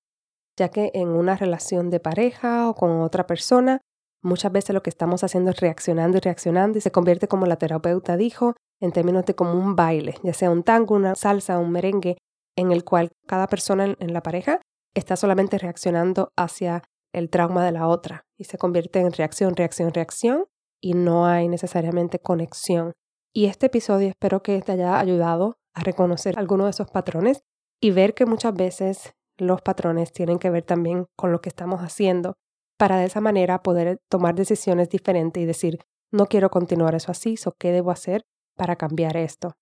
ya 0.57 0.69
que 0.69 0.91
en 0.93 1.09
una 1.09 1.35
relación 1.35 1.89
de 1.89 1.99
pareja 1.99 2.69
o 2.69 2.75
con 2.75 3.01
otra 3.01 3.27
persona, 3.27 3.81
muchas 4.21 4.51
veces 4.51 4.73
lo 4.73 4.83
que 4.83 4.89
estamos 4.89 5.23
haciendo 5.23 5.51
es 5.51 5.59
reaccionando 5.59 6.17
y 6.17 6.21
reaccionando 6.21 6.77
y 6.77 6.81
se 6.81 6.91
convierte 6.91 7.27
como 7.27 7.45
la 7.45 7.57
terapeuta 7.57 8.17
dijo, 8.17 8.55
en 8.79 8.91
términos 8.91 9.25
de 9.25 9.35
como 9.35 9.53
un 9.53 9.75
baile, 9.75 10.15
ya 10.23 10.33
sea 10.33 10.49
un 10.49 10.63
tango, 10.63 10.95
una 10.95 11.15
salsa, 11.15 11.59
un 11.59 11.71
merengue, 11.71 12.17
en 12.55 12.71
el 12.71 12.83
cual 12.83 13.11
cada 13.27 13.47
persona 13.47 13.95
en 13.99 14.13
la 14.13 14.21
pareja 14.21 14.61
está 14.93 15.15
solamente 15.15 15.57
reaccionando 15.57 16.31
hacia 16.35 16.83
el 17.13 17.29
trauma 17.29 17.65
de 17.65 17.71
la 17.71 17.87
otra 17.87 18.25
y 18.37 18.45
se 18.45 18.57
convierte 18.57 18.99
en 18.99 19.11
reacción, 19.11 19.55
reacción, 19.55 19.93
reacción 19.93 20.45
y 20.81 20.93
no 20.93 21.25
hay 21.25 21.47
necesariamente 21.47 22.19
conexión. 22.19 22.93
Y 23.33 23.45
este 23.45 23.67
episodio 23.67 24.09
espero 24.09 24.41
que 24.41 24.61
te 24.61 24.71
haya 24.71 24.99
ayudado 24.99 25.57
a 25.73 25.81
reconocer 25.81 26.37
algunos 26.37 26.65
de 26.65 26.71
esos 26.71 26.89
patrones 26.89 27.41
y 27.81 27.91
ver 27.91 28.13
que 28.13 28.25
muchas 28.25 28.53
veces 28.53 29.13
los 29.37 29.61
patrones 29.61 30.11
tienen 30.11 30.39
que 30.39 30.49
ver 30.49 30.63
también 30.63 31.05
con 31.15 31.31
lo 31.31 31.41
que 31.41 31.49
estamos 31.49 31.81
haciendo 31.81 32.33
para 32.77 32.97
de 32.97 33.05
esa 33.05 33.21
manera 33.21 33.61
poder 33.61 33.99
tomar 34.09 34.35
decisiones 34.35 34.89
diferentes 34.89 35.41
y 35.41 35.45
decir, 35.45 35.79
no 36.11 36.25
quiero 36.25 36.49
continuar 36.49 36.95
eso 36.95 37.11
así, 37.11 37.37
so 37.37 37.53
¿qué 37.57 37.71
debo 37.71 37.91
hacer 37.91 38.23
para 38.59 38.75
cambiar 38.75 39.15
esto? 39.15 39.53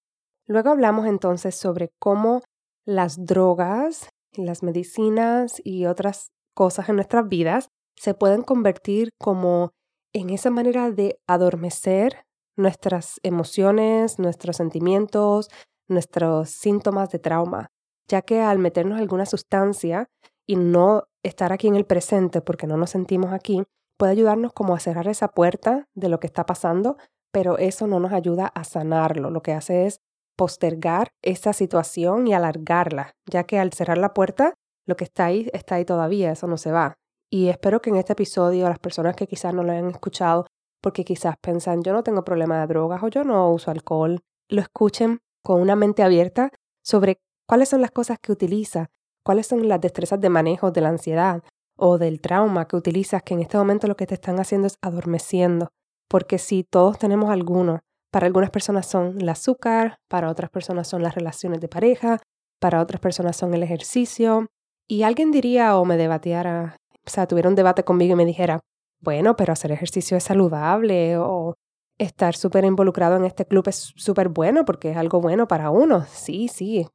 Luego 0.47 0.71
hablamos 0.71 1.05
entonces 1.05 1.55
sobre 1.55 1.91
cómo 1.99 2.41
las 2.83 3.25
drogas, 3.25 4.09
las 4.33 4.63
medicinas 4.63 5.61
y 5.63 5.85
otras 5.85 6.31
cosas 6.55 6.89
en 6.89 6.95
nuestras 6.95 7.27
vidas 7.29 7.69
se 7.95 8.15
pueden 8.15 8.41
convertir 8.41 9.11
como 9.19 9.71
en 10.13 10.31
esa 10.31 10.49
manera 10.49 10.89
de 10.89 11.19
adormecer 11.27 12.25
nuestras 12.57 13.19
emociones, 13.21 14.17
nuestros 14.17 14.57
sentimientos, 14.57 15.49
nuestros 15.87 16.49
síntomas 16.49 17.09
de 17.11 17.19
trauma, 17.19 17.67
ya 18.07 18.23
que 18.23 18.41
al 18.41 18.57
meternos 18.57 18.99
alguna 18.99 19.27
sustancia 19.27 20.07
y 20.47 20.55
no 20.55 21.03
estar 21.23 21.53
aquí 21.53 21.67
en 21.67 21.75
el 21.75 21.85
presente 21.85 22.41
porque 22.41 22.65
no 22.65 22.77
nos 22.77 22.89
sentimos 22.89 23.31
aquí, 23.31 23.63
puede 23.97 24.13
ayudarnos 24.13 24.53
como 24.53 24.73
a 24.73 24.79
cerrar 24.79 25.07
esa 25.07 25.27
puerta 25.27 25.85
de 25.93 26.09
lo 26.09 26.19
que 26.19 26.27
está 26.27 26.45
pasando, 26.45 26.97
pero 27.31 27.57
eso 27.57 27.87
no 27.87 27.99
nos 27.99 28.13
ayuda 28.13 28.47
a 28.47 28.63
sanarlo. 28.63 29.29
Lo 29.29 29.41
que 29.41 29.53
hace 29.53 29.85
es 29.85 29.99
postergar 30.37 31.09
esa 31.23 31.53
situación 31.53 32.27
y 32.27 32.33
alargarla, 32.33 33.15
ya 33.25 33.43
que 33.43 33.59
al 33.59 33.73
cerrar 33.73 33.97
la 33.97 34.13
puerta, 34.13 34.53
lo 34.85 34.95
que 34.95 35.03
está 35.03 35.25
ahí 35.25 35.49
está 35.51 35.75
ahí 35.75 35.85
todavía, 35.85 36.31
eso 36.31 36.47
no 36.47 36.57
se 36.57 36.71
va. 36.71 36.95
Y 37.29 37.49
espero 37.49 37.81
que 37.81 37.89
en 37.89 37.97
este 37.97 38.13
episodio 38.13 38.69
las 38.69 38.79
personas 38.79 39.15
que 39.15 39.27
quizás 39.27 39.53
no 39.53 39.63
lo 39.63 39.71
hayan 39.71 39.89
escuchado, 39.89 40.45
porque 40.81 41.03
quizás 41.03 41.35
piensan 41.41 41.83
yo 41.83 41.91
no 41.91 42.03
tengo 42.03 42.23
problema 42.23 42.61
de 42.61 42.67
drogas 42.67 43.03
o 43.03 43.07
yo 43.09 43.23
no 43.23 43.51
uso 43.51 43.71
alcohol, 43.71 44.21
lo 44.49 44.61
escuchen 44.61 45.19
con 45.43 45.59
una 45.61 45.75
mente 45.75 46.03
abierta 46.03 46.51
sobre 46.83 47.19
cuáles 47.47 47.69
son 47.69 47.81
las 47.81 47.91
cosas 47.91 48.19
que 48.21 48.31
utiliza, 48.31 48.89
cuáles 49.23 49.47
son 49.47 49.67
las 49.67 49.81
destrezas 49.81 50.21
de 50.21 50.29
manejo 50.29 50.71
de 50.71 50.81
la 50.81 50.89
ansiedad 50.89 51.43
o 51.77 51.97
del 51.97 52.21
trauma 52.21 52.67
que 52.67 52.75
utilizas, 52.75 53.23
que 53.23 53.33
en 53.33 53.41
este 53.41 53.57
momento 53.57 53.87
lo 53.87 53.95
que 53.95 54.07
te 54.07 54.13
están 54.13 54.39
haciendo 54.39 54.67
es 54.67 54.77
adormeciendo. 54.81 55.69
Porque 56.09 56.37
si 56.37 56.63
todos 56.63 56.97
tenemos 56.97 57.29
alguno, 57.29 57.79
para 58.11 58.27
algunas 58.27 58.49
personas 58.49 58.85
son 58.87 59.19
el 59.19 59.29
azúcar, 59.29 59.97
para 60.07 60.29
otras 60.29 60.49
personas 60.49 60.87
son 60.87 61.03
las 61.03 61.15
relaciones 61.15 61.59
de 61.59 61.67
pareja, 61.67 62.19
para 62.59 62.81
otras 62.81 63.01
personas 63.01 63.35
son 63.35 63.53
el 63.53 63.63
ejercicio. 63.63 64.47
Y 64.87 65.03
alguien 65.03 65.31
diría 65.31 65.77
o 65.77 65.85
me 65.85 65.97
debatiera, 65.97 66.77
o 67.05 67.09
sea, 67.09 67.27
tuviera 67.27 67.49
un 67.49 67.55
debate 67.55 67.83
conmigo 67.83 68.13
y 68.13 68.17
me 68.17 68.25
dijera, 68.25 68.61
bueno, 69.01 69.35
pero 69.35 69.53
hacer 69.53 69.71
ejercicio 69.71 70.17
es 70.17 70.23
saludable 70.23 71.17
o 71.17 71.55
estar 71.97 72.35
súper 72.35 72.63
involucrado 72.63 73.15
en 73.15 73.25
este 73.25 73.45
club 73.45 73.67
es 73.67 73.93
súper 73.95 74.29
bueno 74.29 74.65
porque 74.65 74.91
es 74.91 74.97
algo 74.97 75.19
bueno 75.19 75.47
para 75.47 75.69
uno. 75.69 76.05
Sí, 76.09 76.47
sí, 76.47 76.87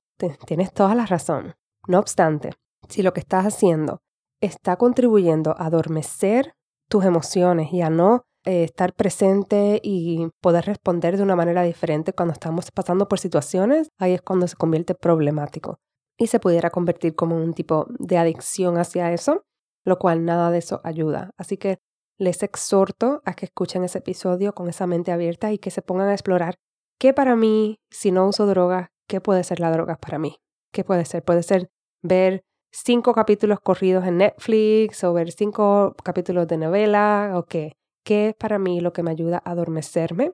tienes 0.46 0.72
toda 0.72 0.94
la 0.94 1.06
razón. 1.06 1.54
No 1.88 1.98
obstante, 1.98 2.50
si 2.88 3.02
lo 3.02 3.12
que 3.12 3.20
estás 3.20 3.46
haciendo 3.46 4.00
está 4.40 4.76
contribuyendo 4.76 5.54
a 5.58 5.66
adormecer 5.66 6.54
tus 6.88 7.04
emociones 7.04 7.72
y 7.72 7.82
a 7.82 7.90
no 7.90 8.22
eh, 8.44 8.64
estar 8.64 8.92
presente 8.94 9.80
y 9.82 10.28
poder 10.40 10.64
responder 10.64 11.16
de 11.16 11.22
una 11.22 11.36
manera 11.36 11.62
diferente 11.62 12.12
cuando 12.12 12.32
estamos 12.32 12.70
pasando 12.70 13.08
por 13.08 13.18
situaciones, 13.18 13.88
ahí 13.98 14.12
es 14.12 14.22
cuando 14.22 14.48
se 14.48 14.56
convierte 14.56 14.94
problemático 14.94 15.78
y 16.18 16.26
se 16.26 16.40
pudiera 16.40 16.70
convertir 16.70 17.14
como 17.14 17.36
un 17.36 17.54
tipo 17.54 17.86
de 17.98 18.18
adicción 18.18 18.78
hacia 18.78 19.12
eso, 19.12 19.44
lo 19.84 19.98
cual 19.98 20.24
nada 20.24 20.50
de 20.50 20.58
eso 20.58 20.80
ayuda. 20.84 21.30
Así 21.36 21.56
que 21.56 21.78
les 22.18 22.42
exhorto 22.42 23.22
a 23.24 23.34
que 23.34 23.46
escuchen 23.46 23.84
ese 23.84 23.98
episodio 23.98 24.54
con 24.54 24.68
esa 24.68 24.86
mente 24.86 25.12
abierta 25.12 25.52
y 25.52 25.58
que 25.58 25.70
se 25.70 25.82
pongan 25.82 26.08
a 26.08 26.12
explorar 26.12 26.56
qué 26.98 27.12
para 27.12 27.36
mí, 27.36 27.80
si 27.90 28.12
no 28.12 28.28
uso 28.28 28.46
drogas, 28.46 28.88
qué 29.08 29.20
puede 29.20 29.44
ser 29.44 29.60
la 29.60 29.70
droga 29.70 29.96
para 29.96 30.18
mí. 30.18 30.36
¿Qué 30.72 30.84
puede 30.84 31.04
ser? 31.04 31.22
Puede 31.24 31.42
ser 31.42 31.68
ver 32.02 32.44
cinco 32.72 33.12
capítulos 33.12 33.60
corridos 33.60 34.06
en 34.06 34.18
Netflix 34.18 35.04
o 35.04 35.12
ver 35.12 35.32
cinco 35.32 35.94
capítulos 36.02 36.46
de 36.48 36.56
novela 36.56 37.32
o 37.34 37.44
qué. 37.44 37.76
¿Qué 38.04 38.30
es 38.30 38.34
para 38.34 38.58
mí 38.58 38.80
lo 38.80 38.92
que 38.92 39.02
me 39.02 39.10
ayuda 39.10 39.42
a 39.44 39.52
adormecerme? 39.52 40.32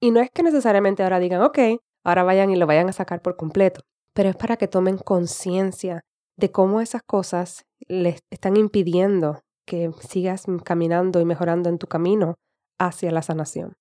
Y 0.00 0.10
no 0.10 0.20
es 0.20 0.30
que 0.30 0.42
necesariamente 0.42 1.02
ahora 1.02 1.18
digan, 1.18 1.42
ok, 1.42 1.58
ahora 2.04 2.22
vayan 2.22 2.50
y 2.50 2.56
lo 2.56 2.66
vayan 2.66 2.88
a 2.88 2.92
sacar 2.92 3.22
por 3.22 3.36
completo, 3.36 3.80
pero 4.12 4.28
es 4.28 4.36
para 4.36 4.56
que 4.56 4.68
tomen 4.68 4.98
conciencia 4.98 6.02
de 6.36 6.50
cómo 6.52 6.80
esas 6.80 7.02
cosas 7.02 7.64
les 7.88 8.20
están 8.30 8.56
impidiendo 8.56 9.40
que 9.66 9.90
sigas 10.00 10.44
caminando 10.64 11.20
y 11.20 11.24
mejorando 11.24 11.68
en 11.68 11.78
tu 11.78 11.86
camino 11.86 12.34
hacia 12.78 13.10
la 13.10 13.22
sanación. 13.22 13.74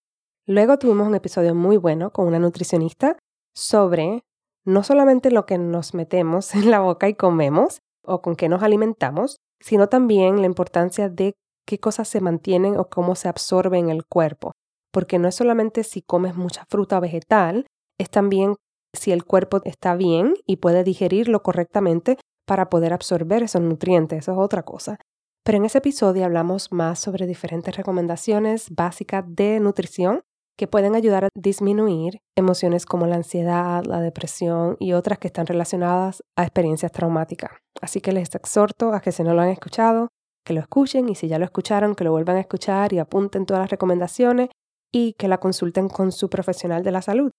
Luego 0.47 0.79
tuvimos 0.79 1.07
un 1.07 1.15
episodio 1.15 1.53
muy 1.53 1.77
bueno 1.77 2.11
con 2.11 2.27
una 2.27 2.39
nutricionista 2.39 3.17
sobre 3.53 4.23
no 4.65 4.83
solamente 4.83 5.31
lo 5.31 5.45
que 5.45 5.57
nos 5.57 5.93
metemos 5.93 6.55
en 6.55 6.71
la 6.71 6.79
boca 6.79 7.07
y 7.09 7.15
comemos 7.15 7.79
o 8.03 8.21
con 8.21 8.35
qué 8.35 8.49
nos 8.49 8.63
alimentamos, 8.63 9.37
sino 9.59 9.89
también 9.89 10.41
la 10.41 10.45
importancia 10.45 11.09
de 11.09 11.33
qué 11.65 11.79
cosas 11.79 12.07
se 12.07 12.21
mantienen 12.21 12.77
o 12.77 12.89
cómo 12.89 13.15
se 13.15 13.27
absorbe 13.27 13.77
en 13.77 13.89
el 13.89 14.05
cuerpo. 14.05 14.51
Porque 14.91 15.19
no 15.19 15.27
es 15.27 15.35
solamente 15.35 15.83
si 15.83 16.01
comes 16.01 16.35
mucha 16.35 16.65
fruta 16.69 16.99
vegetal, 16.99 17.65
es 17.99 18.09
también 18.09 18.55
si 18.93 19.11
el 19.11 19.25
cuerpo 19.25 19.61
está 19.65 19.95
bien 19.95 20.35
y 20.45 20.57
puede 20.57 20.83
digerirlo 20.83 21.43
correctamente 21.43 22.17
para 22.45 22.69
poder 22.69 22.93
absorber 22.93 23.43
esos 23.43 23.61
nutrientes, 23.61 24.19
eso 24.19 24.31
es 24.33 24.37
otra 24.37 24.63
cosa. 24.63 24.99
Pero 25.43 25.57
en 25.57 25.65
ese 25.65 25.79
episodio 25.79 26.25
hablamos 26.25 26.71
más 26.71 26.99
sobre 26.99 27.27
diferentes 27.27 27.75
recomendaciones 27.75 28.67
básicas 28.71 29.23
de 29.27 29.59
nutrición 29.59 30.21
que 30.57 30.67
pueden 30.67 30.95
ayudar 30.95 31.25
a 31.25 31.29
disminuir 31.35 32.19
emociones 32.35 32.85
como 32.85 33.07
la 33.07 33.17
ansiedad, 33.17 33.83
la 33.85 33.99
depresión 33.99 34.77
y 34.79 34.93
otras 34.93 35.19
que 35.19 35.27
están 35.27 35.45
relacionadas 35.45 36.23
a 36.35 36.43
experiencias 36.43 36.91
traumáticas. 36.91 37.51
Así 37.81 37.99
que 37.99 38.13
les 38.13 38.33
exhorto 38.33 38.93
a 38.93 39.01
que 39.01 39.11
si 39.11 39.23
no 39.23 39.33
lo 39.33 39.41
han 39.41 39.49
escuchado, 39.49 40.07
que 40.45 40.53
lo 40.53 40.61
escuchen 40.61 41.09
y 41.09 41.15
si 41.15 41.27
ya 41.27 41.39
lo 41.39 41.45
escucharon, 41.45 41.95
que 41.95 42.03
lo 42.03 42.11
vuelvan 42.11 42.37
a 42.37 42.41
escuchar 42.41 42.93
y 42.93 42.99
apunten 42.99 43.45
todas 43.45 43.61
las 43.61 43.71
recomendaciones 43.71 44.49
y 44.93 45.13
que 45.13 45.27
la 45.27 45.39
consulten 45.39 45.89
con 45.89 46.11
su 46.11 46.29
profesional 46.29 46.83
de 46.83 46.91
la 46.91 47.01
salud. 47.01 47.31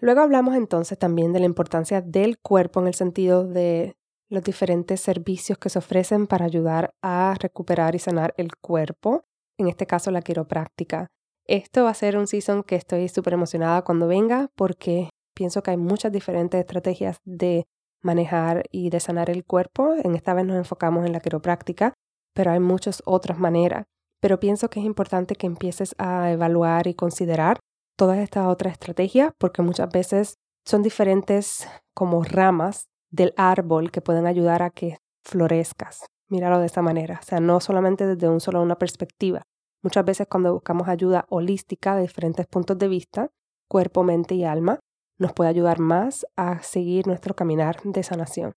Luego 0.00 0.20
hablamos 0.20 0.56
entonces 0.56 0.98
también 0.98 1.32
de 1.32 1.40
la 1.40 1.46
importancia 1.46 2.00
del 2.00 2.38
cuerpo 2.38 2.80
en 2.80 2.88
el 2.88 2.94
sentido 2.94 3.44
de 3.44 3.94
los 4.30 4.42
diferentes 4.42 5.00
servicios 5.00 5.58
que 5.58 5.70
se 5.70 5.78
ofrecen 5.78 6.26
para 6.26 6.44
ayudar 6.44 6.90
a 7.02 7.34
recuperar 7.40 7.94
y 7.94 7.98
sanar 7.98 8.34
el 8.36 8.56
cuerpo, 8.56 9.24
en 9.58 9.68
este 9.68 9.86
caso 9.86 10.10
la 10.10 10.22
quiropráctica. 10.22 11.08
Esto 11.46 11.84
va 11.84 11.90
a 11.90 11.94
ser 11.94 12.16
un 12.16 12.26
season 12.26 12.62
que 12.62 12.76
estoy 12.76 13.08
súper 13.08 13.32
emocionada 13.32 13.82
cuando 13.82 14.06
venga 14.06 14.48
porque 14.54 15.10
pienso 15.34 15.62
que 15.62 15.72
hay 15.72 15.76
muchas 15.76 16.12
diferentes 16.12 16.60
estrategias 16.60 17.18
de 17.24 17.66
manejar 18.02 18.64
y 18.70 18.90
de 18.90 19.00
sanar 19.00 19.30
el 19.30 19.44
cuerpo. 19.44 19.94
En 20.04 20.14
esta 20.14 20.34
vez 20.34 20.44
nos 20.44 20.56
enfocamos 20.56 21.06
en 21.06 21.12
la 21.12 21.20
quiropráctica, 21.20 21.94
pero 22.34 22.50
hay 22.50 22.60
muchas 22.60 23.02
otras 23.04 23.38
maneras. 23.38 23.84
Pero 24.20 24.40
pienso 24.40 24.68
que 24.68 24.80
es 24.80 24.86
importante 24.86 25.36
que 25.36 25.46
empieces 25.46 25.94
a 25.98 26.30
evaluar 26.32 26.86
y 26.86 26.94
considerar 26.94 27.58
todas 27.96 28.18
estas 28.18 28.46
otras 28.46 28.72
estrategias 28.72 29.32
porque 29.38 29.62
muchas 29.62 29.90
veces 29.90 30.34
son 30.64 30.82
diferentes 30.82 31.68
como 31.94 32.22
ramas 32.22 32.86
del 33.10 33.32
árbol 33.36 33.90
que 33.90 34.00
pueden 34.00 34.26
ayudar 34.26 34.62
a 34.62 34.70
que 34.70 34.98
florezcas. 35.24 36.06
Míralo 36.28 36.58
de 36.58 36.66
esta 36.66 36.82
manera, 36.82 37.20
o 37.22 37.24
sea, 37.24 37.40
no 37.40 37.60
solamente 37.60 38.06
desde 38.06 38.28
un 38.28 38.40
solo 38.40 38.60
una 38.60 38.76
perspectiva, 38.76 39.42
Muchas 39.82 40.04
veces 40.04 40.26
cuando 40.28 40.52
buscamos 40.52 40.88
ayuda 40.88 41.26
holística 41.28 41.94
de 41.94 42.02
diferentes 42.02 42.46
puntos 42.46 42.78
de 42.78 42.88
vista, 42.88 43.30
cuerpo, 43.68 44.02
mente 44.02 44.34
y 44.34 44.44
alma, 44.44 44.80
nos 45.18 45.32
puede 45.32 45.50
ayudar 45.50 45.78
más 45.78 46.26
a 46.36 46.60
seguir 46.62 47.06
nuestro 47.06 47.34
caminar 47.34 47.80
de 47.84 48.02
sanación. 48.02 48.54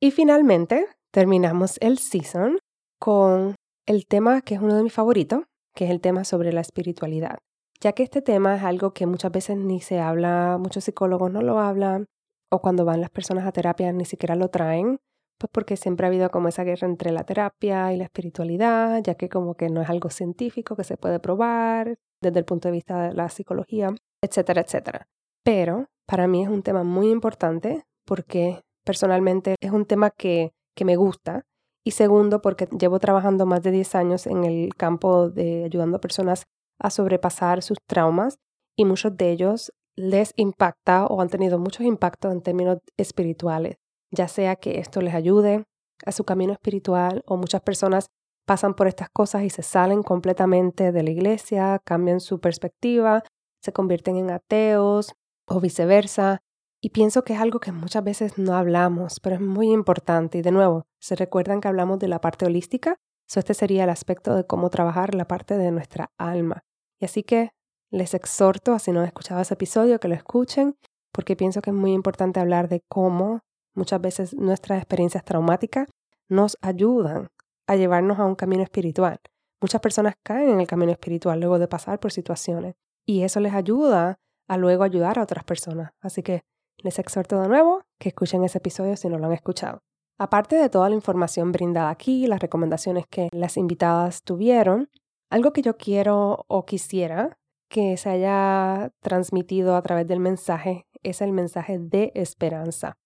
Y 0.00 0.10
finalmente, 0.10 0.86
terminamos 1.12 1.78
el 1.80 1.98
season 1.98 2.58
con 3.00 3.56
el 3.86 4.06
tema 4.06 4.42
que 4.42 4.54
es 4.54 4.60
uno 4.60 4.76
de 4.76 4.84
mis 4.84 4.92
favoritos, 4.92 5.40
que 5.74 5.86
es 5.86 5.90
el 5.90 6.00
tema 6.00 6.24
sobre 6.24 6.52
la 6.52 6.60
espiritualidad. 6.60 7.38
ya 7.82 7.92
que 7.92 8.02
este 8.02 8.20
tema 8.20 8.56
es 8.56 8.62
algo 8.62 8.92
que 8.92 9.06
muchas 9.06 9.32
veces 9.32 9.56
ni 9.56 9.80
se 9.80 10.00
habla, 10.00 10.58
muchos 10.60 10.84
psicólogos 10.84 11.32
no 11.32 11.40
lo 11.40 11.58
hablan, 11.58 12.04
o 12.52 12.60
cuando 12.60 12.84
van 12.84 13.00
las 13.00 13.08
personas 13.08 13.46
a 13.46 13.52
terapia 13.52 13.90
ni 13.90 14.04
siquiera 14.04 14.36
lo 14.36 14.48
traen, 14.48 14.98
pues 15.38 15.50
porque 15.50 15.78
siempre 15.78 16.04
ha 16.04 16.08
habido 16.08 16.30
como 16.30 16.48
esa 16.48 16.62
guerra 16.62 16.86
entre 16.86 17.10
la 17.10 17.24
terapia 17.24 17.90
y 17.94 17.96
la 17.96 18.04
espiritualidad, 18.04 19.02
ya 19.02 19.14
que 19.14 19.30
como 19.30 19.54
que 19.54 19.70
no 19.70 19.80
es 19.80 19.88
algo 19.88 20.10
científico 20.10 20.76
que 20.76 20.84
se 20.84 20.98
puede 20.98 21.20
probar 21.20 21.96
desde 22.20 22.38
el 22.38 22.44
punto 22.44 22.68
de 22.68 22.72
vista 22.72 23.08
de 23.08 23.14
la 23.14 23.30
psicología, 23.30 23.88
etcétera, 24.22 24.60
etcétera. 24.60 25.08
Pero 25.42 25.86
para 26.06 26.26
mí 26.26 26.42
es 26.42 26.50
un 26.50 26.62
tema 26.62 26.84
muy 26.84 27.10
importante 27.10 27.84
porque 28.04 28.60
personalmente 28.84 29.54
es 29.58 29.70
un 29.70 29.86
tema 29.86 30.10
que, 30.10 30.52
que 30.76 30.84
me 30.84 30.96
gusta 30.96 31.46
y 31.84 31.92
segundo 31.92 32.42
porque 32.42 32.68
llevo 32.78 32.98
trabajando 32.98 33.46
más 33.46 33.62
de 33.62 33.70
10 33.70 33.94
años 33.94 34.26
en 34.26 34.44
el 34.44 34.74
campo 34.74 35.30
de 35.30 35.64
ayudando 35.64 35.96
a 35.96 36.00
personas 36.00 36.44
a 36.78 36.90
sobrepasar 36.90 37.62
sus 37.62 37.78
traumas 37.86 38.38
y 38.76 38.84
muchos 38.84 39.16
de 39.16 39.30
ellos 39.30 39.72
les 39.96 40.32
impacta 40.36 41.06
o 41.06 41.20
han 41.20 41.28
tenido 41.28 41.58
muchos 41.58 41.84
impactos 41.86 42.32
en 42.32 42.42
términos 42.42 42.78
espirituales, 42.96 43.76
ya 44.10 44.28
sea 44.28 44.56
que 44.56 44.78
esto 44.78 45.00
les 45.00 45.14
ayude 45.14 45.64
a 46.06 46.12
su 46.12 46.24
camino 46.24 46.52
espiritual 46.52 47.22
o 47.26 47.36
muchas 47.36 47.60
personas 47.60 48.06
pasan 48.46 48.74
por 48.74 48.88
estas 48.88 49.08
cosas 49.10 49.42
y 49.42 49.50
se 49.50 49.62
salen 49.62 50.02
completamente 50.02 50.92
de 50.92 51.02
la 51.02 51.10
iglesia, 51.10 51.80
cambian 51.84 52.20
su 52.20 52.40
perspectiva, 52.40 53.22
se 53.62 53.72
convierten 53.72 54.16
en 54.16 54.30
ateos 54.30 55.12
o 55.46 55.60
viceversa. 55.60 56.40
Y 56.82 56.90
pienso 56.90 57.22
que 57.22 57.34
es 57.34 57.40
algo 57.40 57.60
que 57.60 57.72
muchas 57.72 58.02
veces 58.02 58.38
no 58.38 58.56
hablamos, 58.56 59.20
pero 59.20 59.36
es 59.36 59.40
muy 59.40 59.70
importante. 59.70 60.38
Y 60.38 60.42
de 60.42 60.50
nuevo, 60.50 60.86
¿se 61.00 61.16
recuerdan 61.16 61.60
que 61.60 61.68
hablamos 61.68 61.98
de 61.98 62.08
la 62.08 62.20
parte 62.20 62.46
holística? 62.46 62.96
So, 63.26 63.40
este 63.40 63.54
sería 63.54 63.84
el 63.84 63.90
aspecto 63.90 64.34
de 64.34 64.46
cómo 64.46 64.70
trabajar 64.70 65.14
la 65.14 65.26
parte 65.26 65.56
de 65.56 65.70
nuestra 65.70 66.12
alma. 66.18 66.62
Y 67.00 67.04
así 67.04 67.22
que 67.22 67.50
les 67.90 68.14
exhorto, 68.14 68.78
si 68.78 68.92
no 68.92 69.00
han 69.00 69.06
escuchado 69.06 69.40
ese 69.40 69.54
episodio, 69.54 69.98
que 69.98 70.08
lo 70.08 70.14
escuchen, 70.14 70.76
porque 71.12 71.36
pienso 71.36 71.60
que 71.62 71.70
es 71.70 71.76
muy 71.76 71.92
importante 71.92 72.40
hablar 72.40 72.68
de 72.68 72.82
cómo 72.88 73.40
muchas 73.74 74.00
veces 74.00 74.34
nuestras 74.34 74.78
experiencias 74.78 75.24
traumáticas 75.24 75.88
nos 76.28 76.56
ayudan 76.60 77.28
a 77.66 77.76
llevarnos 77.76 78.18
a 78.18 78.26
un 78.26 78.34
camino 78.34 78.62
espiritual. 78.62 79.18
Muchas 79.60 79.80
personas 79.80 80.14
caen 80.24 80.50
en 80.50 80.60
el 80.60 80.66
camino 80.66 80.92
espiritual 80.92 81.38
luego 81.40 81.58
de 81.58 81.68
pasar 81.68 82.00
por 82.00 82.12
situaciones 82.12 82.74
y 83.06 83.22
eso 83.22 83.40
les 83.40 83.54
ayuda 83.54 84.16
a 84.48 84.56
luego 84.56 84.84
ayudar 84.84 85.18
a 85.18 85.22
otras 85.22 85.44
personas. 85.44 85.92
Así 86.00 86.22
que 86.22 86.42
les 86.78 86.98
exhorto 86.98 87.40
de 87.40 87.48
nuevo 87.48 87.82
que 87.98 88.08
escuchen 88.08 88.42
ese 88.44 88.58
episodio 88.58 88.96
si 88.96 89.08
no 89.08 89.18
lo 89.18 89.26
han 89.26 89.32
escuchado. 89.32 89.82
Aparte 90.20 90.56
de 90.56 90.68
toda 90.68 90.90
la 90.90 90.94
información 90.94 91.50
brindada 91.50 91.88
aquí, 91.88 92.26
las 92.26 92.40
recomendaciones 92.40 93.06
que 93.06 93.30
las 93.32 93.56
invitadas 93.56 94.22
tuvieron, 94.22 94.90
algo 95.30 95.54
que 95.54 95.62
yo 95.62 95.78
quiero 95.78 96.44
o 96.46 96.66
quisiera 96.66 97.38
que 97.70 97.96
se 97.96 98.10
haya 98.10 98.92
transmitido 99.00 99.76
a 99.76 99.80
través 99.80 100.06
del 100.06 100.20
mensaje 100.20 100.86
es 101.02 101.22
el 101.22 101.32
mensaje 101.32 101.78
de 101.78 102.12
esperanza. 102.14 102.98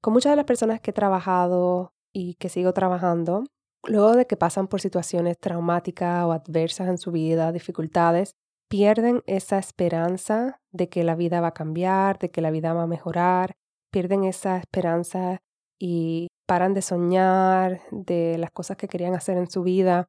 Con 0.00 0.12
muchas 0.12 0.30
de 0.30 0.36
las 0.36 0.44
personas 0.44 0.80
que 0.80 0.92
he 0.92 0.94
trabajado 0.94 1.92
y 2.12 2.34
que 2.34 2.48
sigo 2.48 2.72
trabajando, 2.72 3.42
luego 3.82 4.14
de 4.14 4.28
que 4.28 4.36
pasan 4.36 4.68
por 4.68 4.80
situaciones 4.80 5.40
traumáticas 5.40 6.24
o 6.24 6.30
adversas 6.30 6.86
en 6.86 6.98
su 6.98 7.10
vida, 7.10 7.50
dificultades, 7.50 8.36
pierden 8.68 9.24
esa 9.26 9.58
esperanza 9.58 10.60
de 10.70 10.88
que 10.88 11.02
la 11.02 11.16
vida 11.16 11.40
va 11.40 11.48
a 11.48 11.54
cambiar, 11.54 12.20
de 12.20 12.30
que 12.30 12.40
la 12.40 12.52
vida 12.52 12.74
va 12.74 12.84
a 12.84 12.86
mejorar, 12.86 13.56
pierden 13.90 14.22
esa 14.22 14.58
esperanza 14.58 15.42
y 15.80 16.28
paran 16.46 16.74
de 16.74 16.82
soñar 16.82 17.80
de 17.90 18.36
las 18.38 18.50
cosas 18.50 18.76
que 18.76 18.86
querían 18.86 19.14
hacer 19.14 19.38
en 19.38 19.50
su 19.50 19.62
vida. 19.62 20.06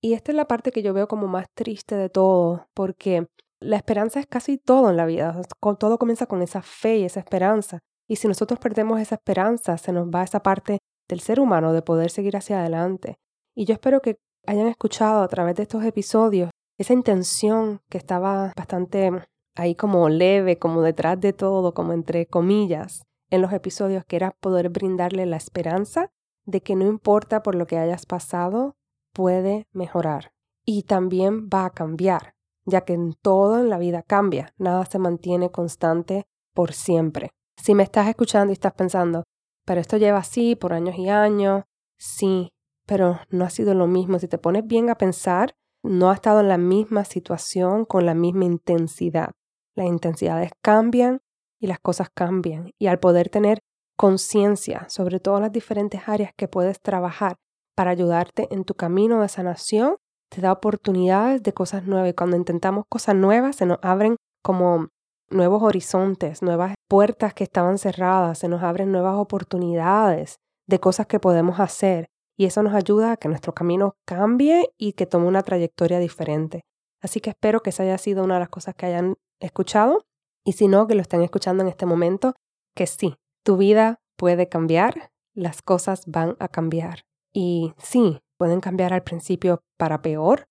Y 0.00 0.14
esta 0.14 0.30
es 0.30 0.36
la 0.36 0.46
parte 0.46 0.70
que 0.70 0.82
yo 0.82 0.94
veo 0.94 1.08
como 1.08 1.26
más 1.26 1.46
triste 1.54 1.96
de 1.96 2.08
todo, 2.08 2.68
porque 2.72 3.26
la 3.60 3.76
esperanza 3.76 4.20
es 4.20 4.26
casi 4.26 4.58
todo 4.58 4.90
en 4.90 4.96
la 4.96 5.06
vida. 5.06 5.40
Todo 5.78 5.98
comienza 5.98 6.26
con 6.26 6.40
esa 6.40 6.62
fe 6.62 6.98
y 6.98 7.04
esa 7.04 7.20
esperanza. 7.20 7.80
Y 8.08 8.16
si 8.16 8.28
nosotros 8.28 8.60
perdemos 8.60 9.00
esa 9.00 9.16
esperanza, 9.16 9.76
se 9.76 9.92
nos 9.92 10.06
va 10.06 10.22
esa 10.22 10.40
parte 10.40 10.78
del 11.08 11.20
ser 11.20 11.40
humano 11.40 11.72
de 11.72 11.82
poder 11.82 12.10
seguir 12.10 12.36
hacia 12.36 12.60
adelante. 12.60 13.16
Y 13.56 13.64
yo 13.64 13.74
espero 13.74 14.00
que 14.00 14.18
hayan 14.46 14.68
escuchado 14.68 15.22
a 15.22 15.28
través 15.28 15.56
de 15.56 15.64
estos 15.64 15.84
episodios 15.84 16.50
esa 16.78 16.92
intención 16.92 17.80
que 17.90 17.98
estaba 17.98 18.52
bastante 18.56 19.10
ahí 19.56 19.74
como 19.74 20.08
leve, 20.08 20.58
como 20.58 20.82
detrás 20.82 21.20
de 21.20 21.32
todo, 21.32 21.74
como 21.74 21.92
entre 21.92 22.26
comillas, 22.26 23.02
en 23.30 23.42
los 23.42 23.52
episodios, 23.52 24.04
que 24.04 24.16
era 24.16 24.32
poder 24.32 24.70
brindarle 24.70 25.26
la 25.26 25.36
esperanza 25.36 26.10
de 26.44 26.62
que 26.62 26.76
no 26.76 26.86
importa 26.86 27.42
por 27.42 27.54
lo 27.54 27.66
que 27.66 27.78
hayas 27.78 28.06
pasado, 28.06 28.76
puede 29.12 29.66
mejorar. 29.72 30.32
Y 30.64 30.84
también 30.84 31.48
va 31.48 31.66
a 31.66 31.70
cambiar 31.70 32.34
ya 32.68 32.82
que 32.82 32.92
en 32.92 33.14
todo 33.14 33.58
en 33.58 33.70
la 33.70 33.78
vida 33.78 34.02
cambia, 34.02 34.52
nada 34.58 34.84
se 34.84 34.98
mantiene 34.98 35.50
constante 35.50 36.26
por 36.54 36.72
siempre. 36.72 37.30
Si 37.56 37.74
me 37.74 37.82
estás 37.82 38.08
escuchando 38.08 38.52
y 38.52 38.54
estás 38.54 38.74
pensando, 38.74 39.24
pero 39.64 39.80
esto 39.80 39.96
lleva 39.96 40.18
así 40.18 40.54
por 40.54 40.72
años 40.72 40.96
y 40.98 41.08
años, 41.08 41.64
sí, 41.98 42.52
pero 42.86 43.20
no 43.30 43.44
ha 43.44 43.50
sido 43.50 43.74
lo 43.74 43.86
mismo. 43.86 44.18
Si 44.18 44.28
te 44.28 44.38
pones 44.38 44.66
bien 44.66 44.90
a 44.90 44.96
pensar, 44.96 45.54
no 45.82 46.10
ha 46.10 46.14
estado 46.14 46.40
en 46.40 46.48
la 46.48 46.58
misma 46.58 47.04
situación 47.04 47.84
con 47.84 48.06
la 48.06 48.14
misma 48.14 48.44
intensidad. 48.44 49.32
Las 49.74 49.86
intensidades 49.86 50.52
cambian 50.60 51.20
y 51.60 51.66
las 51.66 51.78
cosas 51.78 52.08
cambian. 52.14 52.70
Y 52.78 52.86
al 52.86 52.98
poder 52.98 53.28
tener 53.28 53.60
conciencia 53.96 54.88
sobre 54.88 55.20
todas 55.20 55.40
las 55.40 55.52
diferentes 55.52 56.02
áreas 56.06 56.32
que 56.36 56.48
puedes 56.48 56.80
trabajar 56.80 57.36
para 57.76 57.90
ayudarte 57.90 58.48
en 58.50 58.64
tu 58.64 58.74
camino 58.74 59.22
de 59.22 59.28
sanación, 59.28 59.96
te 60.30 60.40
da 60.40 60.52
oportunidades 60.52 61.42
de 61.42 61.52
cosas 61.52 61.84
nuevas. 61.84 62.10
Y 62.10 62.14
cuando 62.14 62.36
intentamos 62.36 62.84
cosas 62.88 63.14
nuevas, 63.14 63.56
se 63.56 63.66
nos 63.66 63.78
abren 63.82 64.16
como 64.42 64.88
nuevos 65.30 65.62
horizontes, 65.62 66.42
nuevas 66.42 66.74
puertas 66.88 67.34
que 67.34 67.44
estaban 67.44 67.78
cerradas, 67.78 68.38
se 68.38 68.48
nos 68.48 68.62
abren 68.62 68.92
nuevas 68.92 69.16
oportunidades 69.16 70.36
de 70.66 70.80
cosas 70.80 71.06
que 71.06 71.20
podemos 71.20 71.60
hacer. 71.60 72.06
Y 72.36 72.44
eso 72.44 72.62
nos 72.62 72.74
ayuda 72.74 73.12
a 73.12 73.16
que 73.16 73.28
nuestro 73.28 73.52
camino 73.52 73.94
cambie 74.06 74.70
y 74.78 74.92
que 74.92 75.06
tome 75.06 75.26
una 75.26 75.42
trayectoria 75.42 75.98
diferente. 75.98 76.62
Así 77.02 77.20
que 77.20 77.30
espero 77.30 77.60
que 77.60 77.70
esa 77.70 77.82
haya 77.82 77.98
sido 77.98 78.24
una 78.24 78.34
de 78.34 78.40
las 78.40 78.48
cosas 78.48 78.74
que 78.74 78.86
hayan 78.86 79.14
escuchado. 79.40 80.04
Y 80.48 80.52
si 80.52 80.66
no, 80.66 80.86
que 80.86 80.94
lo 80.94 81.02
estén 81.02 81.20
escuchando 81.20 81.62
en 81.62 81.68
este 81.68 81.84
momento, 81.84 82.34
que 82.74 82.86
sí, 82.86 83.16
tu 83.44 83.58
vida 83.58 84.00
puede 84.16 84.48
cambiar, 84.48 85.10
las 85.34 85.60
cosas 85.60 86.04
van 86.06 86.36
a 86.38 86.48
cambiar. 86.48 87.02
Y 87.34 87.74
sí, 87.76 88.20
pueden 88.38 88.62
cambiar 88.62 88.94
al 88.94 89.02
principio 89.02 89.60
para 89.76 90.00
peor. 90.00 90.46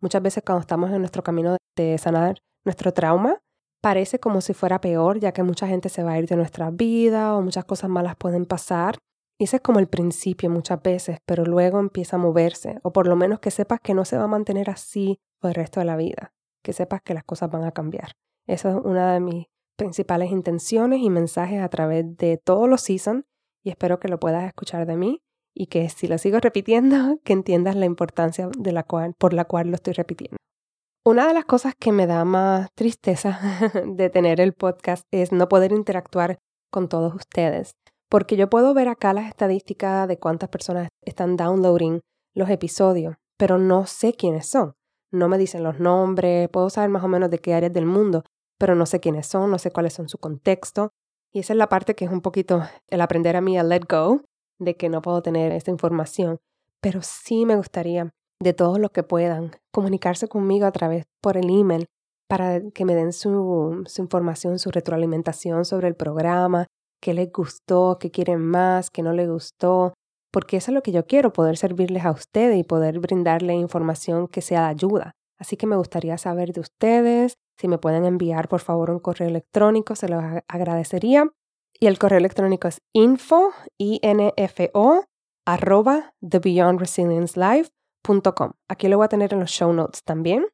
Muchas 0.00 0.22
veces 0.22 0.42
cuando 0.42 0.62
estamos 0.62 0.90
en 0.90 1.00
nuestro 1.00 1.22
camino 1.22 1.58
de 1.76 1.98
sanar 1.98 2.38
nuestro 2.64 2.94
trauma, 2.94 3.42
parece 3.82 4.18
como 4.18 4.40
si 4.40 4.54
fuera 4.54 4.80
peor, 4.80 5.20
ya 5.20 5.32
que 5.32 5.42
mucha 5.42 5.66
gente 5.66 5.90
se 5.90 6.02
va 6.02 6.12
a 6.12 6.18
ir 6.18 6.26
de 6.26 6.36
nuestra 6.36 6.70
vida 6.70 7.36
o 7.36 7.42
muchas 7.42 7.66
cosas 7.66 7.90
malas 7.90 8.16
pueden 8.16 8.46
pasar. 8.46 8.96
Y 9.38 9.44
ese 9.44 9.56
es 9.56 9.62
como 9.62 9.80
el 9.80 9.88
principio 9.88 10.48
muchas 10.48 10.80
veces, 10.80 11.18
pero 11.26 11.44
luego 11.44 11.78
empieza 11.78 12.16
a 12.16 12.18
moverse, 12.18 12.78
o 12.84 12.94
por 12.94 13.06
lo 13.06 13.16
menos 13.16 13.40
que 13.40 13.50
sepas 13.50 13.80
que 13.80 13.92
no 13.92 14.06
se 14.06 14.16
va 14.16 14.24
a 14.24 14.28
mantener 14.28 14.70
así 14.70 15.18
por 15.40 15.50
el 15.50 15.56
resto 15.56 15.78
de 15.78 15.84
la 15.84 15.96
vida, 15.96 16.32
que 16.64 16.72
sepas 16.72 17.02
que 17.02 17.12
las 17.12 17.24
cosas 17.24 17.50
van 17.50 17.64
a 17.64 17.72
cambiar. 17.72 18.12
Esa 18.46 18.70
es 18.70 18.76
una 18.76 19.12
de 19.12 19.20
mis 19.20 19.46
principales 19.76 20.30
intenciones 20.30 21.00
y 21.00 21.10
mensajes 21.10 21.60
a 21.60 21.68
través 21.68 22.16
de 22.16 22.36
todos 22.36 22.68
los 22.68 22.80
seasons 22.82 23.24
y 23.64 23.70
espero 23.70 24.00
que 24.00 24.08
lo 24.08 24.18
puedas 24.18 24.44
escuchar 24.44 24.86
de 24.86 24.96
mí 24.96 25.22
y 25.54 25.66
que 25.66 25.88
si 25.88 26.08
lo 26.08 26.18
sigo 26.18 26.38
repitiendo, 26.40 27.20
que 27.24 27.32
entiendas 27.32 27.76
la 27.76 27.86
importancia 27.86 28.48
de 28.56 28.72
la 28.72 28.82
cual, 28.82 29.14
por 29.18 29.32
la 29.32 29.44
cual 29.44 29.68
lo 29.68 29.74
estoy 29.74 29.94
repitiendo. 29.94 30.36
Una 31.04 31.26
de 31.26 31.34
las 31.34 31.46
cosas 31.46 31.74
que 31.78 31.90
me 31.90 32.06
da 32.06 32.24
más 32.24 32.68
tristeza 32.74 33.40
de 33.86 34.08
tener 34.08 34.40
el 34.40 34.52
podcast 34.52 35.04
es 35.10 35.32
no 35.32 35.48
poder 35.48 35.72
interactuar 35.72 36.38
con 36.70 36.88
todos 36.88 37.14
ustedes, 37.14 37.72
porque 38.08 38.36
yo 38.36 38.48
puedo 38.48 38.72
ver 38.72 38.88
acá 38.88 39.12
las 39.12 39.28
estadísticas 39.28 40.06
de 40.06 40.18
cuántas 40.18 40.48
personas 40.48 40.88
están 41.04 41.36
downloading 41.36 42.00
los 42.34 42.48
episodios, 42.50 43.16
pero 43.36 43.58
no 43.58 43.86
sé 43.86 44.14
quiénes 44.14 44.48
son. 44.48 44.74
No 45.10 45.28
me 45.28 45.38
dicen 45.38 45.62
los 45.62 45.78
nombres, 45.78 46.48
puedo 46.48 46.70
saber 46.70 46.88
más 46.88 47.04
o 47.04 47.08
menos 47.08 47.30
de 47.30 47.38
qué 47.38 47.52
áreas 47.52 47.72
del 47.72 47.84
mundo, 47.84 48.22
pero 48.62 48.76
no 48.76 48.86
sé 48.86 49.00
quiénes 49.00 49.26
son, 49.26 49.50
no 49.50 49.58
sé 49.58 49.72
cuáles 49.72 49.92
son 49.92 50.08
su 50.08 50.18
contexto. 50.18 50.92
Y 51.32 51.40
esa 51.40 51.52
es 51.52 51.56
la 51.56 51.68
parte 51.68 51.96
que 51.96 52.04
es 52.04 52.12
un 52.12 52.20
poquito 52.20 52.62
el 52.86 53.00
aprender 53.00 53.34
a 53.34 53.40
mí 53.40 53.58
a 53.58 53.64
let 53.64 53.80
go, 53.90 54.20
de 54.60 54.76
que 54.76 54.88
no 54.88 55.02
puedo 55.02 55.20
tener 55.20 55.50
esta 55.50 55.72
información, 55.72 56.38
pero 56.80 57.00
sí 57.02 57.44
me 57.44 57.56
gustaría 57.56 58.10
de 58.40 58.52
todos 58.52 58.78
los 58.78 58.92
que 58.92 59.02
puedan 59.02 59.50
comunicarse 59.72 60.28
conmigo 60.28 60.64
a 60.64 60.70
través 60.70 61.06
por 61.20 61.36
el 61.36 61.50
email 61.50 61.86
para 62.28 62.60
que 62.70 62.84
me 62.84 62.94
den 62.94 63.12
su, 63.12 63.82
su 63.84 64.00
información, 64.00 64.60
su 64.60 64.70
retroalimentación 64.70 65.64
sobre 65.64 65.88
el 65.88 65.96
programa, 65.96 66.68
qué 67.02 67.14
les 67.14 67.32
gustó, 67.32 67.98
qué 67.98 68.12
quieren 68.12 68.42
más, 68.42 68.90
qué 68.90 69.02
no 69.02 69.12
les 69.12 69.28
gustó, 69.28 69.92
porque 70.32 70.58
eso 70.58 70.70
es 70.70 70.74
lo 70.76 70.84
que 70.84 70.92
yo 70.92 71.04
quiero, 71.04 71.32
poder 71.32 71.56
servirles 71.56 72.04
a 72.04 72.12
ustedes 72.12 72.56
y 72.56 72.62
poder 72.62 73.00
brindarle 73.00 73.54
información 73.54 74.28
que 74.28 74.40
sea 74.40 74.60
de 74.60 74.68
ayuda. 74.68 75.10
Así 75.36 75.56
que 75.56 75.66
me 75.66 75.74
gustaría 75.74 76.16
saber 76.16 76.52
de 76.52 76.60
ustedes, 76.60 77.34
si 77.62 77.68
me 77.68 77.78
pueden 77.78 78.04
enviar 78.04 78.48
por 78.48 78.58
favor 78.58 78.90
un 78.90 78.98
correo 78.98 79.28
electrónico, 79.28 79.94
se 79.94 80.08
los 80.08 80.20
agradecería. 80.48 81.30
Y 81.78 81.86
el 81.86 81.96
correo 81.96 82.18
electrónico 82.18 82.66
es 82.66 82.82
info, 82.92 83.52
info, 83.78 85.04
arroba 85.46 86.12
thebeyondresiliencelife.com. 86.28 88.50
Aquí 88.68 88.88
lo 88.88 88.96
voy 88.96 89.04
a 89.04 89.08
tener 89.08 89.32
en 89.32 89.38
los 89.38 89.50
show 89.50 89.72
notes 89.72 90.02
también. 90.02 90.44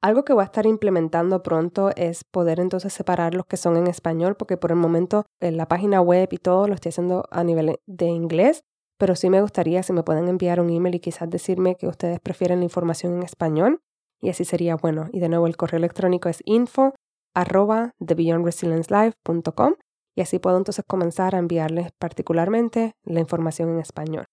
Algo 0.02 0.24
que 0.24 0.32
voy 0.32 0.42
a 0.42 0.46
estar 0.46 0.64
implementando 0.64 1.42
pronto 1.42 1.90
es 1.94 2.24
poder 2.24 2.58
entonces 2.58 2.92
separar 2.92 3.34
los 3.34 3.44
que 3.46 3.58
son 3.58 3.76
en 3.76 3.86
español, 3.86 4.34
porque 4.34 4.56
por 4.56 4.70
el 4.70 4.78
momento 4.78 5.26
en 5.40 5.58
la 5.58 5.68
página 5.68 6.00
web 6.00 6.28
y 6.32 6.38
todo 6.38 6.68
lo 6.68 6.74
estoy 6.74 6.88
haciendo 6.88 7.26
a 7.30 7.44
nivel 7.44 7.76
de 7.86 8.06
inglés, 8.06 8.62
pero 8.98 9.14
sí 9.14 9.28
me 9.28 9.42
gustaría 9.42 9.82
si 9.82 9.92
me 9.92 10.02
pueden 10.02 10.28
enviar 10.28 10.60
un 10.60 10.70
email 10.70 10.94
y 10.94 11.00
quizás 11.00 11.28
decirme 11.28 11.76
que 11.76 11.86
ustedes 11.86 12.18
prefieren 12.20 12.60
la 12.60 12.64
información 12.64 13.14
en 13.14 13.22
español, 13.22 13.80
y 14.22 14.30
así 14.30 14.44
sería 14.44 14.76
bueno. 14.76 15.08
Y 15.12 15.20
de 15.20 15.28
nuevo 15.28 15.46
el 15.46 15.56
correo 15.56 15.78
electrónico 15.78 16.28
es 16.28 16.42
info 16.44 16.94
arroba 17.34 17.92
thebeyondresilience.life.com 18.04 19.74
y 20.20 20.22
así 20.22 20.38
puedo 20.38 20.58
entonces 20.58 20.84
comenzar 20.86 21.34
a 21.34 21.38
enviarles 21.38 21.92
particularmente 21.98 22.92
la 23.04 23.20
información 23.20 23.70
en 23.70 23.78
español. 23.78 24.26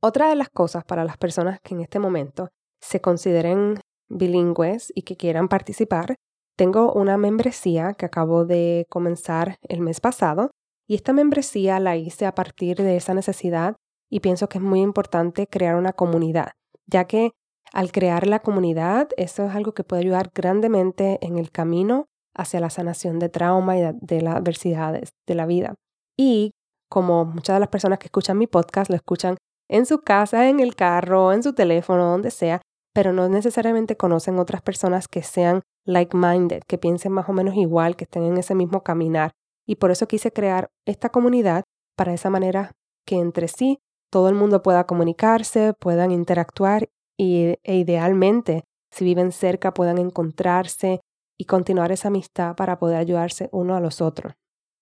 Otra 0.00 0.28
de 0.28 0.36
las 0.36 0.48
cosas 0.48 0.84
para 0.84 1.04
las 1.04 1.16
personas 1.16 1.58
que 1.60 1.74
en 1.74 1.80
este 1.80 1.98
momento 1.98 2.50
se 2.80 3.00
consideren 3.00 3.80
bilingües 4.08 4.92
y 4.94 5.02
que 5.02 5.16
quieran 5.16 5.48
participar, 5.48 6.14
tengo 6.56 6.92
una 6.92 7.16
membresía 7.16 7.94
que 7.94 8.06
acabo 8.06 8.44
de 8.44 8.86
comenzar 8.88 9.56
el 9.62 9.80
mes 9.80 10.00
pasado 10.00 10.52
y 10.86 10.94
esta 10.94 11.12
membresía 11.12 11.80
la 11.80 11.96
hice 11.96 12.26
a 12.26 12.36
partir 12.36 12.76
de 12.76 12.94
esa 12.94 13.12
necesidad 13.12 13.74
y 14.08 14.20
pienso 14.20 14.48
que 14.48 14.58
es 14.58 14.64
muy 14.64 14.82
importante 14.82 15.48
crear 15.48 15.74
una 15.74 15.94
comunidad, 15.94 16.52
ya 16.86 17.06
que 17.06 17.32
al 17.72 17.90
crear 17.90 18.28
la 18.28 18.38
comunidad, 18.38 19.08
eso 19.16 19.46
es 19.46 19.54
algo 19.56 19.74
que 19.74 19.82
puede 19.82 20.02
ayudar 20.02 20.30
grandemente 20.32 21.18
en 21.22 21.38
el 21.38 21.50
camino 21.50 22.06
hacia 22.34 22.60
la 22.60 22.70
sanación 22.70 23.18
de 23.18 23.28
trauma 23.28 23.78
y 23.78 23.82
de 24.00 24.22
las 24.22 24.36
adversidades 24.36 25.10
de 25.26 25.34
la 25.34 25.46
vida. 25.46 25.74
Y 26.18 26.52
como 26.90 27.24
muchas 27.24 27.56
de 27.56 27.60
las 27.60 27.68
personas 27.68 27.98
que 27.98 28.06
escuchan 28.06 28.38
mi 28.38 28.46
podcast 28.46 28.90
lo 28.90 28.96
escuchan 28.96 29.36
en 29.68 29.86
su 29.86 30.00
casa, 30.00 30.48
en 30.48 30.60
el 30.60 30.74
carro, 30.74 31.32
en 31.32 31.42
su 31.42 31.54
teléfono, 31.54 32.04
donde 32.04 32.30
sea, 32.30 32.60
pero 32.94 33.12
no 33.12 33.28
necesariamente 33.28 33.96
conocen 33.96 34.38
otras 34.38 34.62
personas 34.62 35.08
que 35.08 35.22
sean 35.22 35.62
like-minded, 35.86 36.62
que 36.66 36.78
piensen 36.78 37.12
más 37.12 37.28
o 37.28 37.32
menos 37.32 37.56
igual, 37.56 37.96
que 37.96 38.04
estén 38.04 38.24
en 38.24 38.38
ese 38.38 38.54
mismo 38.54 38.82
caminar. 38.82 39.32
Y 39.66 39.76
por 39.76 39.90
eso 39.90 40.06
quise 40.06 40.32
crear 40.32 40.68
esta 40.86 41.08
comunidad 41.08 41.64
para 41.96 42.14
esa 42.14 42.30
manera 42.30 42.72
que 43.06 43.16
entre 43.16 43.48
sí 43.48 43.78
todo 44.10 44.28
el 44.28 44.34
mundo 44.34 44.62
pueda 44.62 44.86
comunicarse, 44.86 45.74
puedan 45.74 46.12
interactuar 46.12 46.88
y, 47.18 47.56
e 47.64 47.76
idealmente, 47.76 48.64
si 48.92 49.04
viven 49.04 49.32
cerca, 49.32 49.74
puedan 49.74 49.98
encontrarse 49.98 51.00
y 51.38 51.44
continuar 51.44 51.92
esa 51.92 52.08
amistad 52.08 52.56
para 52.56 52.78
poder 52.78 52.96
ayudarse 52.96 53.48
uno 53.52 53.76
a 53.76 53.80
los 53.80 54.00
otros. 54.00 54.34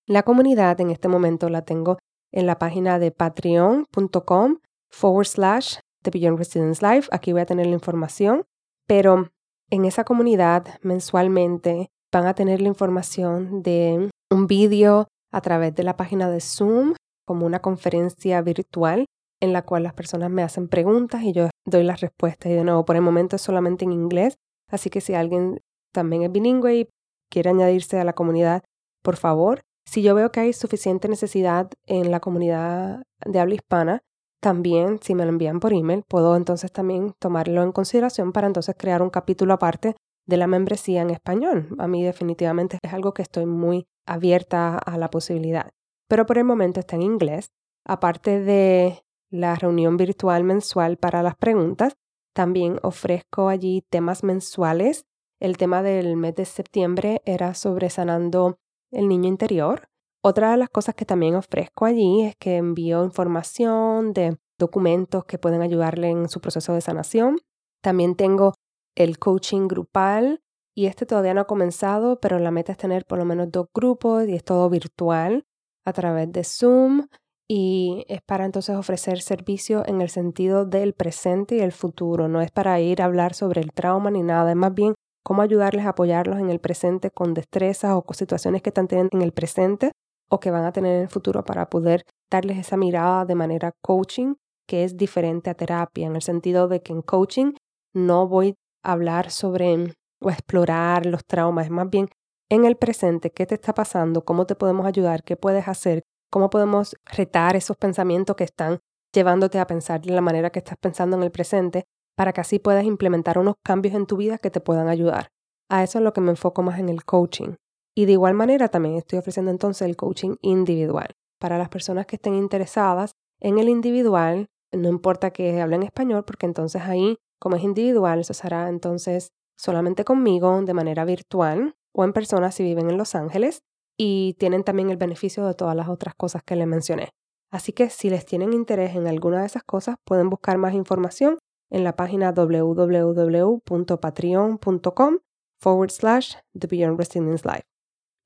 La 0.07 0.23
comunidad 0.23 0.81
en 0.81 0.91
este 0.91 1.09
momento 1.09 1.49
la 1.49 1.63
tengo 1.63 1.99
en 2.33 2.47
la 2.47 2.59
página 2.59 2.99
de 2.99 3.11
patreon.com 3.11 4.59
forward 4.91 5.27
slash 5.27 5.79
de 6.03 6.11
Beyond 6.11 6.39
Residence 6.39 6.85
Life. 6.85 7.09
Aquí 7.13 7.33
voy 7.33 7.43
a 7.43 7.47
tener 7.47 7.67
la 7.67 7.75
información, 7.75 8.45
pero 8.87 9.29
en 9.71 9.85
esa 9.85 10.05
comunidad 10.05 10.67
mensualmente 10.83 11.89
van 12.13 12.27
a 12.27 12.35
tener 12.35 12.61
la 12.61 12.69
información 12.69 13.63
de 13.63 14.11
un 14.31 14.47
vídeo 14.47 15.09
a 15.33 15.41
través 15.41 15.75
de 15.75 15.83
la 15.83 15.97
página 15.97 16.29
de 16.29 16.41
Zoom 16.41 16.95
como 17.27 17.47
una 17.47 17.61
conferencia 17.61 18.43
virtual 18.43 19.07
en 19.41 19.53
la 19.53 19.63
cual 19.63 19.83
las 19.85 19.95
personas 19.95 20.31
me 20.31 20.43
hacen 20.43 20.69
preguntas 20.69 21.23
y 21.23 21.33
yo 21.33 21.49
doy 21.65 21.85
las 21.85 22.01
respuestas. 22.01 22.53
Y 22.53 22.55
de 22.55 22.65
nuevo, 22.65 22.85
por 22.85 22.97
el 22.97 23.03
momento 23.03 23.37
es 23.37 23.43
solamente 23.43 23.85
en 23.85 23.93
inglés, 23.93 24.35
así 24.69 24.91
que 24.91 25.01
si 25.01 25.15
alguien 25.15 25.61
también 25.93 26.23
es 26.23 26.33
bilingüe 26.33 26.75
y 26.75 26.89
quiere 27.31 27.51
añadirse 27.51 27.99
a 28.01 28.05
la 28.05 28.13
comunidad, 28.13 28.63
por 29.03 29.17
favor, 29.17 29.63
si 29.85 30.03
yo 30.03 30.15
veo 30.15 30.31
que 30.33 30.41
hay 30.41 30.53
suficiente 30.53 31.09
necesidad 31.09 31.71
en 31.87 32.11
la 32.11 32.21
comunidad 32.21 33.03
de 33.25 33.41
habla 33.41 33.55
hispana, 33.55 34.03
también, 34.41 34.99
si 35.01 35.15
me 35.15 35.25
lo 35.25 35.31
envían 35.31 35.61
por 35.61 35.73
email, 35.73 36.03
puedo 36.09 36.37
entonces 36.37 36.73
también 36.73 37.15
tomarlo 37.21 37.63
en 37.63 37.71
consideración 37.71 38.33
para 38.33 38.49
entonces 38.49 38.75
crear 38.77 39.01
un 39.01 39.11
capítulo 39.11 39.55
aparte 39.55 39.95
de 40.27 40.37
la 40.37 40.49
membresía 40.49 41.03
en 41.03 41.11
español. 41.11 41.69
A 41.79 41.87
mí 41.87 42.03
definitivamente 42.03 42.79
es 42.83 42.93
algo 42.93 43.15
que 43.15 43.23
estoy 43.23 43.47
muy 43.47 43.87
abierta 44.05 44.79
a 44.79 44.99
la 44.99 45.11
posibilidad. 45.11 45.71
Pero 46.09 46.27
por 46.27 46.39
el 46.39 46.45
momento 46.45 46.81
está 46.81 46.97
en 46.97 47.03
inglés. 47.03 47.53
Aparte 47.85 48.41
de 48.41 49.05
la 49.31 49.55
reunión 49.55 49.97
virtual 49.97 50.43
mensual 50.43 50.97
para 50.97 51.23
las 51.23 51.37
preguntas, 51.37 51.95
también 52.35 52.79
ofrezco 52.83 53.49
allí 53.49 53.85
temas 53.91 54.25
mensuales. 54.25 55.05
El 55.43 55.57
tema 55.57 55.83
del 55.83 56.17
mes 56.17 56.37
de 56.37 56.45
septiembre 56.45 57.21
era 57.25 57.55
sobre 57.55 57.91
sanando 57.91 58.61
el 58.93 59.09
niño 59.09 59.27
interior. 59.27 59.89
Otra 60.23 60.53
de 60.53 60.57
las 60.57 60.69
cosas 60.69 60.95
que 60.95 61.05
también 61.05 61.35
ofrezco 61.35 61.85
allí 61.85 62.23
es 62.23 62.37
que 62.37 62.59
envío 62.59 63.03
información 63.03 64.13
de 64.13 64.39
documentos 64.57 65.25
que 65.25 65.39
pueden 65.39 65.61
ayudarle 65.61 66.11
en 66.11 66.29
su 66.29 66.41
proceso 66.41 66.75
de 66.75 66.81
sanación. 66.81 67.39
También 67.83 68.15
tengo 68.15 68.55
el 68.95 69.19
coaching 69.19 69.67
grupal 69.67 70.45
y 70.77 70.87
este 70.87 71.07
todavía 71.07 71.35
no 71.35 71.41
ha 71.41 71.47
comenzado, 71.49 72.21
pero 72.21 72.39
la 72.39 72.53
meta 72.53 72.71
es 72.71 72.79
tener 72.79 73.05
por 73.05 73.19
lo 73.19 73.25
menos 73.25 73.51
dos 73.51 73.67
grupos 73.75 74.29
y 74.29 74.37
es 74.37 74.45
todo 74.45 74.71
virtual 74.71 75.45
a 75.85 75.93
través 75.93 76.31
de 76.31 76.45
Zoom 76.45 77.09
y 77.49 78.05
es 78.07 78.23
para 78.23 78.45
entonces 78.45 78.77
ofrecer 78.77 79.21
servicio 79.21 79.83
en 79.89 80.03
el 80.03 80.09
sentido 80.09 80.67
del 80.67 80.95
presente 80.95 81.57
y 81.57 81.63
el 81.63 81.73
futuro. 81.73 82.29
No 82.29 82.41
es 82.41 82.53
para 82.53 82.79
ir 82.79 83.03
a 83.03 83.07
hablar 83.07 83.35
sobre 83.35 83.61
el 83.61 83.73
trauma 83.73 84.13
ni 84.13 84.23
nada, 84.23 84.51
es 84.51 84.57
más 84.57 84.73
bien 84.73 84.95
cómo 85.23 85.43
ayudarles 85.43 85.87
a 85.87 85.91
apoyarlos 85.91 86.39
en 86.39 86.51
el 86.51 86.61
presente 86.61 87.11
con 87.11 87.35
destrezas 87.35 87.93
o 87.93 88.03
con 88.03 88.15
situaciones 88.15 88.63
que 88.63 88.71
están 88.71 88.89
teniendo 88.89 89.17
en 89.17 89.23
el 89.23 89.33
presente 89.33 89.93
o 90.31 90.41
que 90.41 90.51
van 90.51 90.65
a 90.65 90.73
tener 90.73 90.97
en 90.97 91.03
el 91.03 91.09
futuro 91.09 91.45
para 91.45 91.69
poder 91.69 92.05
darles 92.31 92.59
esa 92.59 92.77
mirada 92.77 93.25
de 93.25 93.35
manera 93.35 93.73
coaching 93.83 94.35
que 94.67 94.85
es 94.85 94.97
diferente 94.97 95.51
a 95.51 95.55
terapia, 95.55 96.07
en 96.07 96.17
el 96.17 96.23
sentido 96.23 96.69
de 96.69 96.83
que 96.83 96.93
en 96.93 97.03
coaching 97.03 97.53
no 97.95 98.27
voy 98.27 98.55
a 98.83 98.93
hablar 98.93 99.31
sobre 99.31 99.95
o 100.21 100.31
explorar 100.31 101.05
los 101.05 101.25
traumas, 101.27 101.67
es 101.67 101.71
más 101.71 101.91
bien 101.91 102.09
en 102.49 102.65
el 102.65 102.77
presente, 102.77 103.31
qué 103.31 103.47
te 103.47 103.55
está 103.55 103.75
pasando, 103.75 104.25
cómo 104.25 104.47
te 104.47 104.55
podemos 104.55 104.87
ayudar, 104.87 105.25
qué 105.25 105.37
puedes 105.37 105.69
hacer, 105.69 106.03
cómo 106.31 106.49
podemos 106.49 106.97
retar 107.05 107.57
esos 107.57 107.77
pensamientos 107.77 108.37
que 108.37 108.45
están 108.45 108.79
llevándote 109.13 109.59
a 109.59 109.67
pensar 109.67 110.01
de 110.01 110.13
la 110.13 110.21
manera 110.21 110.51
que 110.51 110.61
estás 110.61 110.77
pensando 110.81 111.17
en 111.17 111.23
el 111.23 111.31
presente 111.31 111.85
para 112.17 112.33
que 112.33 112.41
así 112.41 112.59
puedas 112.59 112.85
implementar 112.85 113.39
unos 113.39 113.55
cambios 113.65 113.95
en 113.95 114.07
tu 114.07 114.17
vida 114.17 114.39
que 114.39 114.51
te 114.51 114.61
puedan 114.61 114.89
ayudar. 114.89 115.29
A 115.69 115.83
eso 115.83 115.99
es 115.99 116.05
lo 116.05 116.13
que 116.13 116.21
me 116.21 116.31
enfoco 116.31 116.63
más 116.63 116.79
en 116.79 116.89
el 116.89 117.05
coaching. 117.05 117.55
Y 117.95 118.07
de 118.07 118.13
igual 118.13 118.35
manera 118.35 118.69
también 118.69 118.97
estoy 118.97 119.19
ofreciendo 119.19 119.51
entonces 119.51 119.87
el 119.87 119.97
coaching 119.97 120.37
individual. 120.41 121.13
Para 121.39 121.59
las 121.59 121.69
personas 121.69 122.07
que 122.07 122.17
estén 122.17 122.35
interesadas 122.35 123.13
en 123.41 123.59
el 123.59 123.69
individual, 123.69 124.47
no 124.73 124.89
importa 124.89 125.31
que 125.31 125.61
hablen 125.61 125.83
español, 125.83 126.25
porque 126.25 126.47
entonces 126.47 126.83
ahí, 126.83 127.19
como 127.39 127.57
es 127.57 127.63
individual, 127.63 128.21
eso 128.21 128.35
será 128.35 128.69
entonces 128.69 129.29
solamente 129.59 130.05
conmigo 130.05 130.61
de 130.63 130.75
manera 130.75 131.05
virtual 131.05 131.75
o 131.95 132.05
en 132.05 132.13
persona 132.13 132.51
si 132.51 132.63
viven 132.63 132.91
en 132.91 132.97
Los 132.97 133.15
Ángeles 133.15 133.63
y 133.99 134.35
tienen 134.39 134.65
también 134.65 134.91
el 134.91 134.97
beneficio 134.97 135.47
de 135.47 135.55
todas 135.55 135.77
las 135.77 135.89
otras 135.89 136.15
cosas 136.15 136.43
que 136.43 136.57
les 136.57 136.67
mencioné. 136.67 137.11
Así 137.51 137.73
que 137.73 137.91
si 137.91 138.09
les 138.09 138.25
tienen 138.25 138.55
interés 138.55 138.97
en 138.97 139.07
alguna 139.07 139.41
de 139.41 139.47
esas 139.47 139.63
cosas, 139.63 139.97
pueden 140.05 140.31
buscar 140.31 140.57
más 140.57 140.75
información 140.75 141.39
en 141.73 141.85
la 141.85 141.97
página 141.97 142.33
www.patreon.com 142.33 145.19
forward 145.59 145.91
slash 145.91 146.35
The 146.59 146.67
Beyond 146.67 146.99
Resilience 146.99 147.49
Life. 147.49 147.65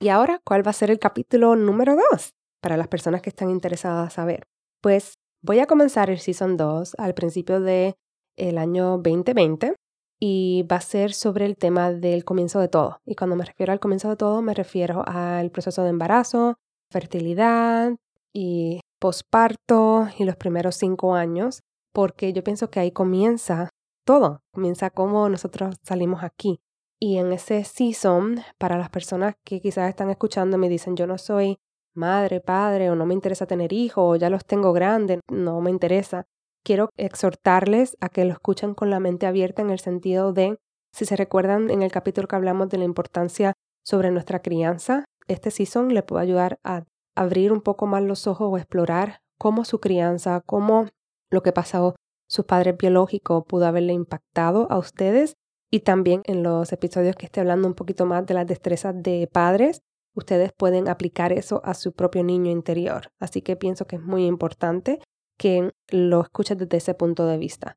Y 0.00 0.08
ahora, 0.08 0.40
¿cuál 0.44 0.66
va 0.66 0.70
a 0.70 0.74
ser 0.74 0.90
el 0.90 0.98
capítulo 0.98 1.54
número 1.56 1.96
2 2.10 2.34
para 2.60 2.76
las 2.76 2.88
personas 2.88 3.22
que 3.22 3.30
están 3.30 3.50
interesadas 3.50 4.08
a 4.08 4.10
saber? 4.10 4.48
Pues 4.82 5.14
voy 5.42 5.60
a 5.60 5.66
comenzar 5.66 6.10
el 6.10 6.18
Season 6.18 6.56
2 6.56 6.96
al 6.98 7.14
principio 7.14 7.60
del 7.60 7.94
el 8.36 8.58
año 8.58 8.98
2020 8.98 9.76
y 10.20 10.66
va 10.70 10.76
a 10.76 10.80
ser 10.80 11.12
sobre 11.12 11.46
el 11.46 11.56
tema 11.56 11.92
del 11.92 12.24
comienzo 12.24 12.60
de 12.60 12.68
todo. 12.68 13.00
Y 13.06 13.14
cuando 13.14 13.36
me 13.36 13.44
refiero 13.44 13.72
al 13.72 13.80
comienzo 13.80 14.08
de 14.08 14.16
todo, 14.16 14.42
me 14.42 14.54
refiero 14.54 15.04
al 15.06 15.50
proceso 15.50 15.84
de 15.84 15.90
embarazo, 15.90 16.58
fertilidad 16.90 17.94
y 18.32 18.80
posparto 18.98 20.08
y 20.18 20.24
los 20.24 20.36
primeros 20.36 20.76
cinco 20.76 21.14
años, 21.14 21.62
porque 21.96 22.34
yo 22.34 22.44
pienso 22.44 22.68
que 22.68 22.78
ahí 22.78 22.90
comienza 22.90 23.70
todo, 24.04 24.42
comienza 24.52 24.90
cómo 24.90 25.30
nosotros 25.30 25.76
salimos 25.82 26.22
aquí. 26.22 26.60
Y 27.00 27.16
en 27.16 27.32
ese 27.32 27.64
season, 27.64 28.42
para 28.58 28.76
las 28.76 28.90
personas 28.90 29.34
que 29.44 29.62
quizás 29.62 29.88
están 29.88 30.10
escuchando, 30.10 30.58
me 30.58 30.68
dicen, 30.68 30.94
yo 30.94 31.06
no 31.06 31.16
soy 31.16 31.56
madre, 31.94 32.42
padre, 32.42 32.90
o 32.90 32.96
no 32.96 33.06
me 33.06 33.14
interesa 33.14 33.46
tener 33.46 33.72
hijos, 33.72 34.04
o 34.04 34.16
ya 34.16 34.28
los 34.28 34.44
tengo 34.44 34.74
grandes, 34.74 35.20
no 35.32 35.62
me 35.62 35.70
interesa. 35.70 36.26
Quiero 36.62 36.90
exhortarles 36.98 37.96
a 38.02 38.10
que 38.10 38.26
lo 38.26 38.32
escuchen 38.32 38.74
con 38.74 38.90
la 38.90 39.00
mente 39.00 39.26
abierta 39.26 39.62
en 39.62 39.70
el 39.70 39.78
sentido 39.78 40.34
de, 40.34 40.58
si 40.92 41.06
se 41.06 41.16
recuerdan 41.16 41.70
en 41.70 41.80
el 41.80 41.90
capítulo 41.90 42.28
que 42.28 42.36
hablamos 42.36 42.68
de 42.68 42.76
la 42.76 42.84
importancia 42.84 43.54
sobre 43.82 44.10
nuestra 44.10 44.42
crianza, 44.42 45.06
este 45.28 45.50
season 45.50 45.94
le 45.94 46.02
puede 46.02 46.24
ayudar 46.24 46.58
a 46.62 46.84
abrir 47.14 47.52
un 47.52 47.62
poco 47.62 47.86
más 47.86 48.02
los 48.02 48.26
ojos 48.26 48.48
o 48.52 48.58
explorar 48.58 49.20
cómo 49.38 49.64
su 49.64 49.80
crianza, 49.80 50.42
cómo 50.44 50.88
lo 51.30 51.42
que 51.42 51.52
pasó 51.52 51.96
sus 52.28 52.44
padres 52.44 52.76
biológicos 52.76 53.44
pudo 53.46 53.66
haberle 53.66 53.92
impactado 53.92 54.66
a 54.70 54.78
ustedes 54.78 55.34
y 55.70 55.80
también 55.80 56.22
en 56.24 56.42
los 56.42 56.72
episodios 56.72 57.16
que 57.16 57.26
esté 57.26 57.40
hablando 57.40 57.68
un 57.68 57.74
poquito 57.74 58.06
más 58.06 58.26
de 58.26 58.34
las 58.34 58.46
destrezas 58.46 58.94
de 58.96 59.28
padres, 59.32 59.80
ustedes 60.14 60.52
pueden 60.56 60.88
aplicar 60.88 61.32
eso 61.32 61.60
a 61.64 61.74
su 61.74 61.92
propio 61.92 62.24
niño 62.24 62.50
interior. 62.50 63.10
Así 63.20 63.42
que 63.42 63.56
pienso 63.56 63.86
que 63.86 63.96
es 63.96 64.02
muy 64.02 64.26
importante 64.26 65.00
que 65.38 65.70
lo 65.88 66.22
escuches 66.22 66.56
desde 66.56 66.78
ese 66.78 66.94
punto 66.94 67.26
de 67.26 67.38
vista. 67.38 67.76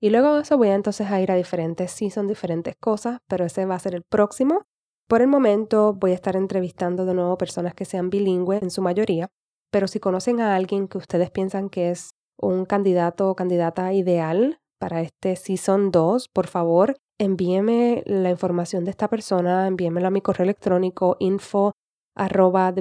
Y 0.00 0.10
luego 0.10 0.36
de 0.36 0.42
eso 0.42 0.56
voy 0.58 0.68
entonces 0.68 1.10
a 1.10 1.20
ir 1.20 1.32
a 1.32 1.36
diferentes, 1.36 1.90
sí 1.90 2.10
son 2.10 2.28
diferentes 2.28 2.76
cosas, 2.76 3.18
pero 3.26 3.44
ese 3.44 3.66
va 3.66 3.74
a 3.74 3.80
ser 3.80 3.94
el 3.94 4.02
próximo. 4.02 4.62
Por 5.08 5.22
el 5.22 5.28
momento 5.28 5.94
voy 5.94 6.12
a 6.12 6.14
estar 6.14 6.36
entrevistando 6.36 7.04
de 7.04 7.14
nuevo 7.14 7.38
personas 7.38 7.74
que 7.74 7.84
sean 7.84 8.10
bilingües 8.10 8.62
en 8.62 8.70
su 8.70 8.82
mayoría, 8.82 9.28
pero 9.72 9.88
si 9.88 9.98
conocen 9.98 10.40
a 10.40 10.54
alguien 10.54 10.86
que 10.86 10.98
ustedes 10.98 11.30
piensan 11.30 11.68
que 11.68 11.90
es 11.90 12.10
un 12.38 12.64
candidato 12.64 13.30
o 13.30 13.36
candidata 13.36 13.92
ideal 13.92 14.60
para 14.78 15.02
este 15.02 15.36
Season 15.36 15.90
2, 15.90 16.28
por 16.28 16.46
favor, 16.46 16.96
envíeme 17.18 18.02
la 18.06 18.30
información 18.30 18.84
de 18.84 18.90
esta 18.90 19.08
persona, 19.08 19.66
envíemela 19.66 20.08
a 20.08 20.12
mi 20.12 20.20
correo 20.20 20.44
electrónico 20.44 21.16
info 21.18 21.72
arroba 22.14 22.72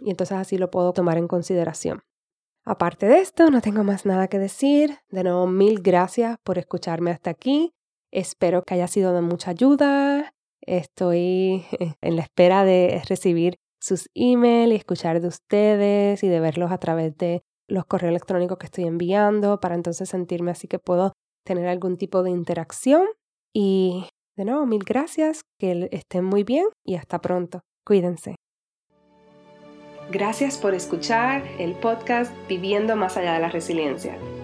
y 0.00 0.10
entonces 0.10 0.36
así 0.36 0.58
lo 0.58 0.70
puedo 0.70 0.92
tomar 0.92 1.18
en 1.18 1.28
consideración. 1.28 2.02
Aparte 2.64 3.06
de 3.06 3.20
esto, 3.20 3.50
no 3.50 3.60
tengo 3.60 3.82
más 3.82 4.04
nada 4.04 4.28
que 4.28 4.38
decir. 4.38 4.98
De 5.10 5.24
nuevo, 5.24 5.46
mil 5.46 5.80
gracias 5.80 6.36
por 6.44 6.58
escucharme 6.58 7.10
hasta 7.10 7.30
aquí. 7.30 7.72
Espero 8.12 8.62
que 8.62 8.74
haya 8.74 8.86
sido 8.88 9.12
de 9.12 9.22
mucha 9.22 9.50
ayuda. 9.50 10.34
Estoy 10.60 11.64
en 12.00 12.16
la 12.16 12.22
espera 12.22 12.64
de 12.64 13.02
recibir 13.08 13.58
sus 13.80 14.08
emails 14.14 14.72
y 14.72 14.76
escuchar 14.76 15.20
de 15.20 15.28
ustedes 15.28 16.22
y 16.22 16.28
de 16.28 16.40
verlos 16.40 16.70
a 16.70 16.78
través 16.78 17.16
de 17.16 17.42
los 17.68 17.84
correos 17.84 18.10
electrónicos 18.10 18.58
que 18.58 18.66
estoy 18.66 18.84
enviando 18.84 19.60
para 19.60 19.74
entonces 19.74 20.08
sentirme 20.08 20.50
así 20.50 20.68
que 20.68 20.78
puedo 20.78 21.12
tener 21.44 21.68
algún 21.68 21.96
tipo 21.96 22.22
de 22.22 22.30
interacción. 22.30 23.06
Y 23.54 24.06
de 24.36 24.44
nuevo, 24.44 24.66
mil 24.66 24.84
gracias, 24.84 25.42
que 25.58 25.88
estén 25.92 26.24
muy 26.24 26.44
bien 26.44 26.66
y 26.84 26.96
hasta 26.96 27.20
pronto. 27.20 27.60
Cuídense. 27.84 28.36
Gracias 30.10 30.56
por 30.56 30.74
escuchar 30.74 31.46
el 31.58 31.74
podcast 31.74 32.32
Viviendo 32.48 32.96
más 32.96 33.18
allá 33.18 33.34
de 33.34 33.40
la 33.40 33.50
resiliencia. 33.50 34.16